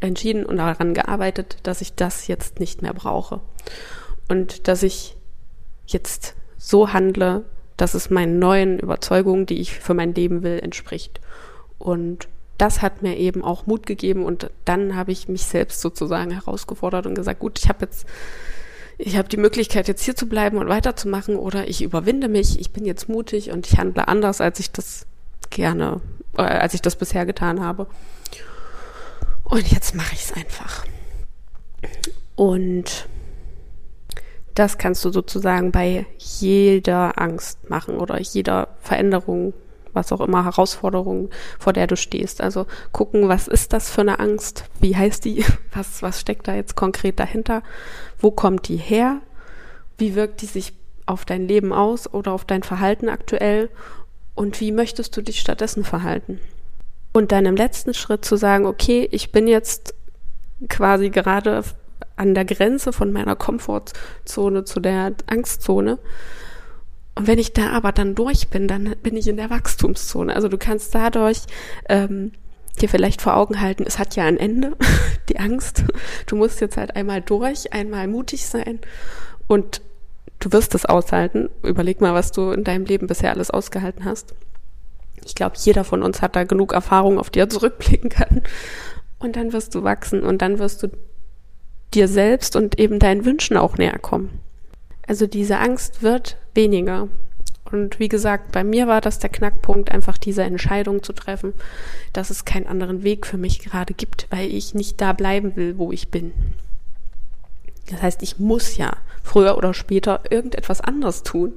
entschieden 0.00 0.44
und 0.44 0.56
daran 0.56 0.94
gearbeitet, 0.94 1.58
dass 1.62 1.80
ich 1.80 1.94
das 1.94 2.26
jetzt 2.26 2.60
nicht 2.60 2.82
mehr 2.82 2.94
brauche. 2.94 3.40
Und 4.28 4.68
dass 4.68 4.82
ich 4.82 5.16
jetzt 5.86 6.34
so 6.58 6.92
handle, 6.92 7.44
dass 7.76 7.94
es 7.94 8.10
meinen 8.10 8.38
neuen 8.38 8.78
Überzeugungen, 8.78 9.46
die 9.46 9.60
ich 9.60 9.78
für 9.78 9.94
mein 9.94 10.14
Leben 10.14 10.42
will, 10.42 10.58
entspricht. 10.58 11.20
Und 11.78 12.28
das 12.58 12.82
hat 12.82 13.02
mir 13.02 13.16
eben 13.16 13.42
auch 13.42 13.66
Mut 13.66 13.86
gegeben 13.86 14.24
und 14.24 14.50
dann 14.64 14.96
habe 14.96 15.12
ich 15.12 15.28
mich 15.28 15.44
selbst 15.44 15.80
sozusagen 15.80 16.30
herausgefordert 16.30 17.06
und 17.06 17.14
gesagt, 17.14 17.40
gut, 17.40 17.58
ich 17.58 17.68
habe 17.68 17.84
jetzt 17.84 18.06
ich 18.98 19.16
habe 19.18 19.28
die 19.28 19.36
Möglichkeit 19.36 19.88
jetzt 19.88 20.02
hier 20.02 20.16
zu 20.16 20.26
bleiben 20.26 20.56
und 20.56 20.68
weiterzumachen 20.68 21.36
oder 21.36 21.68
ich 21.68 21.82
überwinde 21.82 22.28
mich, 22.28 22.58
ich 22.58 22.72
bin 22.72 22.86
jetzt 22.86 23.08
mutig 23.08 23.50
und 23.50 23.66
ich 23.66 23.78
handle 23.78 24.08
anders, 24.08 24.40
als 24.40 24.58
ich 24.58 24.72
das 24.72 25.06
gerne, 25.50 26.00
äh, 26.36 26.42
als 26.42 26.72
ich 26.72 26.80
das 26.80 26.96
bisher 26.96 27.26
getan 27.26 27.62
habe. 27.62 27.88
Und 29.44 29.70
jetzt 29.70 29.94
mache 29.94 30.14
ich 30.14 30.24
es 30.24 30.32
einfach. 30.32 30.86
Und 32.36 33.06
das 34.54 34.78
kannst 34.78 35.04
du 35.04 35.10
sozusagen 35.10 35.72
bei 35.72 36.06
jeder 36.18 37.20
Angst 37.20 37.68
machen 37.68 37.98
oder 37.98 38.18
jeder 38.20 38.68
Veränderung 38.80 39.52
was 39.96 40.12
auch 40.12 40.20
immer 40.20 40.44
Herausforderungen, 40.44 41.30
vor 41.58 41.72
der 41.72 41.88
du 41.88 41.96
stehst. 41.96 42.40
Also 42.40 42.66
gucken, 42.92 43.28
was 43.28 43.48
ist 43.48 43.72
das 43.72 43.90
für 43.90 44.02
eine 44.02 44.20
Angst? 44.20 44.64
Wie 44.78 44.94
heißt 44.96 45.24
die? 45.24 45.44
Was, 45.72 46.00
was 46.00 46.20
steckt 46.20 46.48
da 46.48 46.54
jetzt 46.54 46.74
konkret 46.74 47.20
dahinter? 47.20 47.62
Wo 48.18 48.30
kommt 48.30 48.68
die 48.68 48.78
her? 48.78 49.20
Wie 49.98 50.14
wirkt 50.14 50.40
die 50.40 50.46
sich 50.46 50.72
auf 51.04 51.26
dein 51.26 51.46
Leben 51.46 51.72
aus 51.74 52.10
oder 52.10 52.32
auf 52.32 52.46
dein 52.46 52.62
Verhalten 52.62 53.10
aktuell? 53.10 53.68
Und 54.34 54.60
wie 54.60 54.72
möchtest 54.72 55.14
du 55.16 55.22
dich 55.22 55.40
stattdessen 55.40 55.84
verhalten? 55.84 56.40
Und 57.12 57.32
dann 57.32 57.44
im 57.44 57.56
letzten 57.56 57.92
Schritt 57.92 58.24
zu 58.24 58.36
sagen, 58.36 58.64
okay, 58.64 59.08
ich 59.10 59.32
bin 59.32 59.48
jetzt 59.48 59.94
quasi 60.68 61.10
gerade 61.10 61.62
an 62.16 62.34
der 62.34 62.44
Grenze 62.44 62.92
von 62.92 63.12
meiner 63.12 63.36
Komfortzone 63.36 64.64
zu 64.64 64.80
der 64.80 65.14
Angstzone. 65.26 65.98
Und 67.16 67.26
wenn 67.26 67.38
ich 67.38 67.54
da 67.54 67.70
aber 67.70 67.92
dann 67.92 68.14
durch 68.14 68.48
bin, 68.48 68.68
dann 68.68 68.94
bin 69.02 69.16
ich 69.16 69.26
in 69.26 69.38
der 69.38 69.50
Wachstumszone. 69.50 70.34
Also 70.34 70.48
du 70.48 70.58
kannst 70.58 70.94
dadurch 70.94 71.38
ähm, 71.88 72.32
dir 72.80 72.90
vielleicht 72.90 73.22
vor 73.22 73.36
Augen 73.36 73.60
halten, 73.60 73.84
es 73.86 73.98
hat 73.98 74.16
ja 74.16 74.24
ein 74.24 74.36
Ende, 74.36 74.76
die 75.30 75.38
Angst. 75.38 75.84
Du 76.26 76.36
musst 76.36 76.60
jetzt 76.60 76.76
halt 76.76 76.94
einmal 76.94 77.22
durch, 77.22 77.72
einmal 77.72 78.06
mutig 78.06 78.46
sein 78.46 78.80
und 79.46 79.80
du 80.40 80.52
wirst 80.52 80.74
es 80.74 80.84
aushalten. 80.84 81.48
Überleg 81.62 82.02
mal, 82.02 82.12
was 82.12 82.32
du 82.32 82.50
in 82.50 82.64
deinem 82.64 82.84
Leben 82.84 83.06
bisher 83.06 83.32
alles 83.32 83.50
ausgehalten 83.50 84.04
hast. 84.04 84.34
Ich 85.24 85.34
glaube, 85.34 85.56
jeder 85.58 85.84
von 85.84 86.02
uns 86.02 86.20
hat 86.20 86.36
da 86.36 86.44
genug 86.44 86.74
Erfahrung, 86.74 87.18
auf 87.18 87.30
die 87.30 87.40
er 87.40 87.48
zurückblicken 87.48 88.10
kann. 88.10 88.42
Und 89.18 89.36
dann 89.36 89.54
wirst 89.54 89.74
du 89.74 89.82
wachsen 89.82 90.22
und 90.22 90.42
dann 90.42 90.58
wirst 90.58 90.82
du 90.82 90.88
dir 91.94 92.08
selbst 92.08 92.56
und 92.56 92.78
eben 92.78 92.98
deinen 92.98 93.24
Wünschen 93.24 93.56
auch 93.56 93.78
näher 93.78 93.98
kommen. 93.98 94.40
Also 95.06 95.26
diese 95.26 95.58
Angst 95.58 96.02
wird 96.02 96.36
weniger. 96.54 97.08
Und 97.70 97.98
wie 97.98 98.08
gesagt, 98.08 98.52
bei 98.52 98.62
mir 98.62 98.86
war 98.86 99.00
das 99.00 99.18
der 99.18 99.30
Knackpunkt, 99.30 99.90
einfach 99.90 100.18
diese 100.18 100.44
Entscheidung 100.44 101.02
zu 101.02 101.12
treffen, 101.12 101.52
dass 102.12 102.30
es 102.30 102.44
keinen 102.44 102.66
anderen 102.66 103.02
Weg 103.02 103.26
für 103.26 103.38
mich 103.38 103.60
gerade 103.60 103.92
gibt, 103.92 104.28
weil 104.30 104.52
ich 104.52 104.74
nicht 104.74 105.00
da 105.00 105.12
bleiben 105.12 105.56
will, 105.56 105.76
wo 105.78 105.90
ich 105.90 106.10
bin. 106.10 106.32
Das 107.90 108.02
heißt, 108.02 108.22
ich 108.22 108.38
muss 108.38 108.76
ja 108.76 108.96
früher 109.22 109.56
oder 109.56 109.74
später 109.74 110.20
irgendetwas 110.30 110.80
anderes 110.80 111.22
tun, 111.22 111.52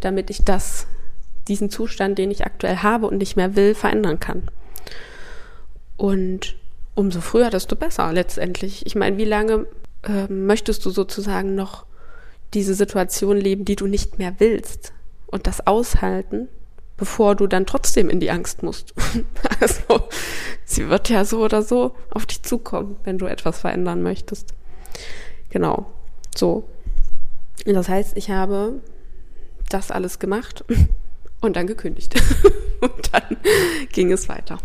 damit 0.00 0.30
ich 0.30 0.44
das, 0.44 0.86
diesen 1.48 1.70
Zustand, 1.70 2.18
den 2.18 2.30
ich 2.30 2.44
aktuell 2.44 2.78
habe 2.78 3.06
und 3.06 3.18
nicht 3.18 3.36
mehr 3.36 3.56
will, 3.56 3.74
verändern 3.74 4.20
kann. 4.20 4.48
Und 5.96 6.56
umso 6.94 7.20
früher, 7.20 7.50
desto 7.50 7.76
besser 7.76 8.12
letztendlich. 8.12 8.86
Ich 8.86 8.94
meine, 8.94 9.16
wie 9.16 9.24
lange 9.24 9.66
äh, 10.02 10.32
möchtest 10.32 10.84
du 10.84 10.90
sozusagen 10.90 11.54
noch 11.54 11.84
diese 12.54 12.74
Situation 12.74 13.36
leben, 13.36 13.64
die 13.64 13.76
du 13.76 13.86
nicht 13.86 14.18
mehr 14.18 14.34
willst 14.38 14.92
und 15.26 15.46
das 15.46 15.66
aushalten, 15.66 16.48
bevor 16.96 17.34
du 17.34 17.46
dann 17.46 17.66
trotzdem 17.66 18.10
in 18.10 18.20
die 18.20 18.30
Angst 18.30 18.62
musst. 18.62 18.94
also, 19.60 20.08
sie 20.64 20.88
wird 20.88 21.08
ja 21.08 21.24
so 21.24 21.42
oder 21.44 21.62
so 21.62 21.94
auf 22.10 22.26
dich 22.26 22.42
zukommen, 22.42 22.96
wenn 23.04 23.18
du 23.18 23.26
etwas 23.26 23.60
verändern 23.60 24.02
möchtest. 24.02 24.52
Genau. 25.50 25.90
So. 26.36 26.68
Das 27.64 27.88
heißt, 27.88 28.16
ich 28.16 28.30
habe 28.30 28.80
das 29.68 29.90
alles 29.90 30.18
gemacht 30.18 30.64
und 31.40 31.56
dann 31.56 31.66
gekündigt. 31.66 32.14
und 32.80 33.12
dann 33.12 33.36
ging 33.92 34.12
es 34.12 34.28
weiter. 34.28 34.58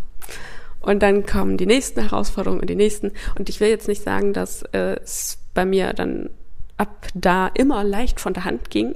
Und 0.81 1.01
dann 1.01 1.25
kommen 1.25 1.57
die 1.57 1.65
nächsten 1.65 2.01
Herausforderungen 2.01 2.61
und 2.61 2.69
die 2.69 2.75
nächsten. 2.75 3.11
Und 3.37 3.49
ich 3.49 3.59
will 3.59 3.69
jetzt 3.69 3.87
nicht 3.87 4.03
sagen, 4.03 4.33
dass 4.33 4.61
äh, 4.73 4.97
es 5.01 5.39
bei 5.53 5.65
mir 5.65 5.93
dann 5.93 6.29
ab 6.77 7.07
da 7.13 7.47
immer 7.53 7.83
leicht 7.83 8.19
von 8.19 8.33
der 8.33 8.45
Hand 8.45 8.69
ging. 8.69 8.95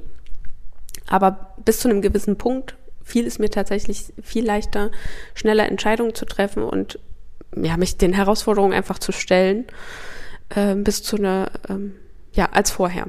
Aber 1.07 1.53
bis 1.65 1.79
zu 1.79 1.89
einem 1.89 2.01
gewissen 2.01 2.37
Punkt 2.37 2.75
fiel 3.03 3.25
es 3.25 3.39
mir 3.39 3.49
tatsächlich 3.49 4.13
viel 4.21 4.45
leichter, 4.45 4.91
schneller 5.33 5.67
Entscheidungen 5.67 6.13
zu 6.13 6.25
treffen 6.25 6.63
und 6.63 6.99
ja, 7.55 7.77
mich 7.77 7.97
den 7.97 8.13
Herausforderungen 8.13 8.73
einfach 8.73 8.99
zu 8.99 9.11
stellen, 9.11 9.65
äh, 10.49 10.75
bis 10.75 11.01
zu 11.01 11.17
einer, 11.17 11.51
ähm, 11.67 11.95
ja, 12.33 12.49
als 12.51 12.69
vorher. 12.69 13.07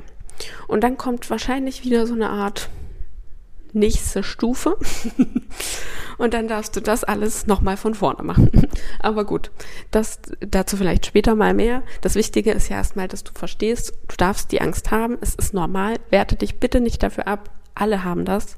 Und 0.67 0.83
dann 0.83 0.97
kommt 0.97 1.29
wahrscheinlich 1.29 1.85
wieder 1.85 2.07
so 2.07 2.15
eine 2.15 2.31
Art 2.31 2.71
nächste 3.75 4.23
Stufe. 4.23 4.77
und 6.19 6.35
dann 6.35 6.49
darfst 6.49 6.77
du 6.77 6.81
das 6.81 7.05
alles 7.05 7.47
nochmal 7.47 7.77
von 7.77 7.95
vorne 7.95 8.23
machen. 8.23 8.51
Aber 8.99 9.25
gut, 9.25 9.51
das 9.91 10.21
dazu 10.41 10.77
vielleicht 10.77 11.07
später 11.07 11.35
mal 11.35 11.55
mehr. 11.55 11.83
Das 12.01 12.15
Wichtige 12.15 12.53
ist 12.53 12.69
ja 12.69 12.77
erstmal, 12.77 13.09
dass 13.09 13.25
du 13.25 13.33
verstehst, 13.33 13.93
du 14.09 14.17
darfst 14.17 14.53
die 14.53 14.61
Angst 14.61 14.91
haben. 14.91 15.19
Es 15.21 15.35
ist 15.35 15.55
normal. 15.55 15.97
Werte 16.11 16.37
dich 16.37 16.59
bitte 16.59 16.81
nicht 16.81 17.03
dafür 17.03 17.27
ab. 17.27 17.51
Alle 17.75 18.05
haben 18.05 18.25
das. 18.25 18.57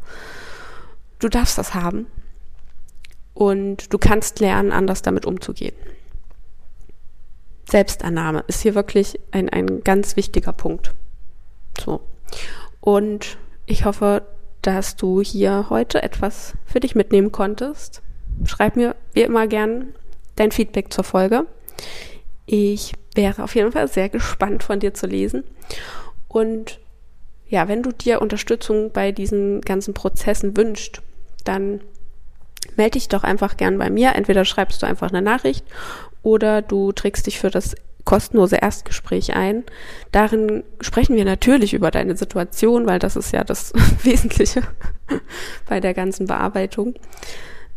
Du 1.18 1.28
darfst 1.28 1.58
das 1.58 1.74
haben. 1.74 2.06
Und 3.34 3.92
du 3.92 3.98
kannst 3.98 4.40
lernen, 4.40 4.72
anders 4.72 5.02
damit 5.02 5.24
umzugehen. 5.24 5.74
Selbstannahme 7.68 8.44
ist 8.48 8.60
hier 8.60 8.74
wirklich 8.74 9.18
ein, 9.30 9.48
ein 9.48 9.82
ganz 9.82 10.16
wichtiger 10.16 10.52
Punkt. 10.52 10.92
So. 11.80 12.00
Und 12.80 13.38
ich 13.66 13.84
hoffe, 13.84 14.26
dass 14.62 14.96
du 14.96 15.20
hier 15.20 15.66
heute 15.70 16.02
etwas 16.02 16.54
für 16.64 16.80
dich 16.80 16.94
mitnehmen 16.94 17.32
konntest. 17.32 18.00
Schreib 18.44 18.76
mir 18.76 18.96
wie 19.12 19.22
immer 19.22 19.46
gern 19.46 19.94
dein 20.36 20.52
Feedback 20.52 20.92
zur 20.92 21.04
Folge. 21.04 21.46
Ich 22.46 22.92
wäre 23.14 23.42
auf 23.42 23.54
jeden 23.54 23.72
Fall 23.72 23.88
sehr 23.88 24.08
gespannt 24.08 24.62
von 24.62 24.80
dir 24.80 24.94
zu 24.94 25.06
lesen. 25.06 25.44
Und 26.28 26.78
ja, 27.48 27.68
wenn 27.68 27.82
du 27.82 27.92
dir 27.92 28.22
Unterstützung 28.22 28.92
bei 28.92 29.12
diesen 29.12 29.60
ganzen 29.60 29.94
Prozessen 29.94 30.56
wünschst, 30.56 31.02
dann 31.44 31.80
melde 32.76 32.92
dich 32.92 33.08
doch 33.08 33.24
einfach 33.24 33.56
gern 33.56 33.78
bei 33.78 33.90
mir. 33.90 34.14
Entweder 34.14 34.44
schreibst 34.44 34.82
du 34.82 34.86
einfach 34.86 35.10
eine 35.10 35.22
Nachricht 35.22 35.64
oder 36.22 36.62
du 36.62 36.92
trägst 36.92 37.26
dich 37.26 37.38
für 37.38 37.50
das 37.50 37.74
kostenlose 38.04 38.56
Erstgespräch 38.56 39.34
ein. 39.34 39.64
Darin 40.10 40.64
sprechen 40.80 41.16
wir 41.16 41.24
natürlich 41.24 41.74
über 41.74 41.90
deine 41.90 42.16
Situation, 42.16 42.86
weil 42.86 42.98
das 42.98 43.16
ist 43.16 43.32
ja 43.32 43.44
das 43.44 43.72
Wesentliche 44.02 44.62
bei 45.68 45.80
der 45.80 45.94
ganzen 45.94 46.26
Bearbeitung 46.26 46.94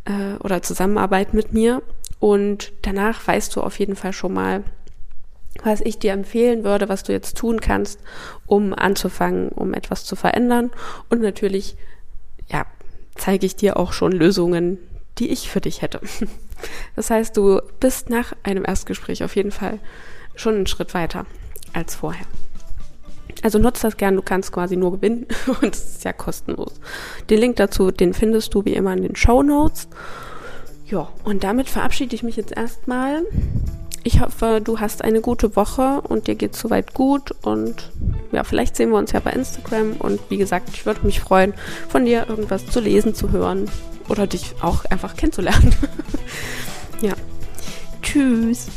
äh, 0.06 0.36
oder 0.44 0.62
Zusammenarbeit 0.62 1.34
mit 1.34 1.54
mir. 1.54 1.82
Und 2.20 2.72
danach 2.82 3.26
weißt 3.28 3.56
du 3.56 3.62
auf 3.62 3.78
jeden 3.80 3.96
Fall 3.96 4.14
schon 4.14 4.34
mal, 4.34 4.64
was 5.64 5.82
ich 5.82 6.00
dir 6.00 6.14
empfehlen 6.14 6.64
würde, 6.64 6.90
was 6.90 7.04
du 7.04 7.12
jetzt 7.12 7.38
tun 7.38 7.62
kannst, 7.62 8.00
um 8.46 8.74
anzufangen, 8.74 9.50
um 9.50 9.74
etwas 9.74 10.06
zu 10.06 10.16
verändern. 10.16 10.72
Und 11.10 11.22
natürlich, 11.22 11.78
ja, 12.48 12.66
zeige 13.16 13.46
ich 13.46 13.56
dir 13.56 13.78
auch 13.78 13.94
schon 13.94 14.12
Lösungen, 14.12 14.78
die 15.18 15.30
ich 15.30 15.50
für 15.50 15.62
dich 15.62 15.82
hätte. 15.82 16.02
Das 16.96 17.10
heißt, 17.10 17.36
du 17.36 17.62
bist 17.80 18.10
nach 18.10 18.34
einem 18.44 18.66
Erstgespräch 18.66 19.24
auf 19.24 19.36
jeden 19.36 19.52
Fall 19.52 19.80
schon 20.36 20.56
einen 20.56 20.68
Schritt 20.68 20.94
weiter 20.94 21.26
als 21.74 21.96
vorher. 21.96 22.26
Also 23.42 23.60
nutzt 23.60 23.84
das 23.84 23.98
gern, 23.98 24.16
du 24.16 24.22
kannst 24.22 24.52
quasi 24.52 24.76
nur 24.76 24.94
gewinnen 24.94 25.28
und 25.62 25.76
es 25.76 25.96
ist 25.96 26.04
ja 26.04 26.14
kostenlos. 26.14 26.74
Den 27.30 27.40
Link 27.40 27.58
dazu, 27.58 27.92
den 27.92 28.14
findest 28.14 28.54
du 28.54 28.66
wie 28.66 28.74
immer 28.74 28.94
in 28.94 29.04
den 29.04 29.16
Show 29.16 29.44
Notes. 29.44 29.88
Ja, 30.88 31.10
und 31.24 31.44
damit 31.44 31.70
verabschiede 31.70 32.16
ich 32.16 32.24
mich 32.24 32.36
jetzt 32.36 32.56
erstmal. 32.56 33.24
Ich 34.04 34.22
hoffe, 34.22 34.62
du 34.64 34.80
hast 34.80 35.04
eine 35.04 35.20
gute 35.20 35.56
Woche 35.56 36.02
und 36.02 36.28
dir 36.28 36.36
geht 36.36 36.56
soweit 36.56 36.94
gut 36.94 37.32
und 37.42 37.92
ja, 38.32 38.44
vielleicht 38.44 38.76
sehen 38.76 38.92
wir 38.92 39.00
uns 39.00 39.12
ja 39.12 39.20
bei 39.20 39.32
Instagram 39.32 39.94
und 39.98 40.20
wie 40.30 40.38
gesagt, 40.38 40.70
ich 40.72 40.86
würde 40.86 41.04
mich 41.04 41.20
freuen, 41.20 41.56
von 41.90 42.06
dir 42.06 42.28
irgendwas 42.30 42.68
zu 42.68 42.80
lesen, 42.80 43.16
zu 43.16 43.32
hören 43.32 43.68
oder 44.08 44.28
dich 44.28 44.56
auch 44.62 44.86
einfach 44.86 45.16
kennenzulernen. 45.16 45.74
ja. 47.02 47.14
Tschüss. 48.02 48.68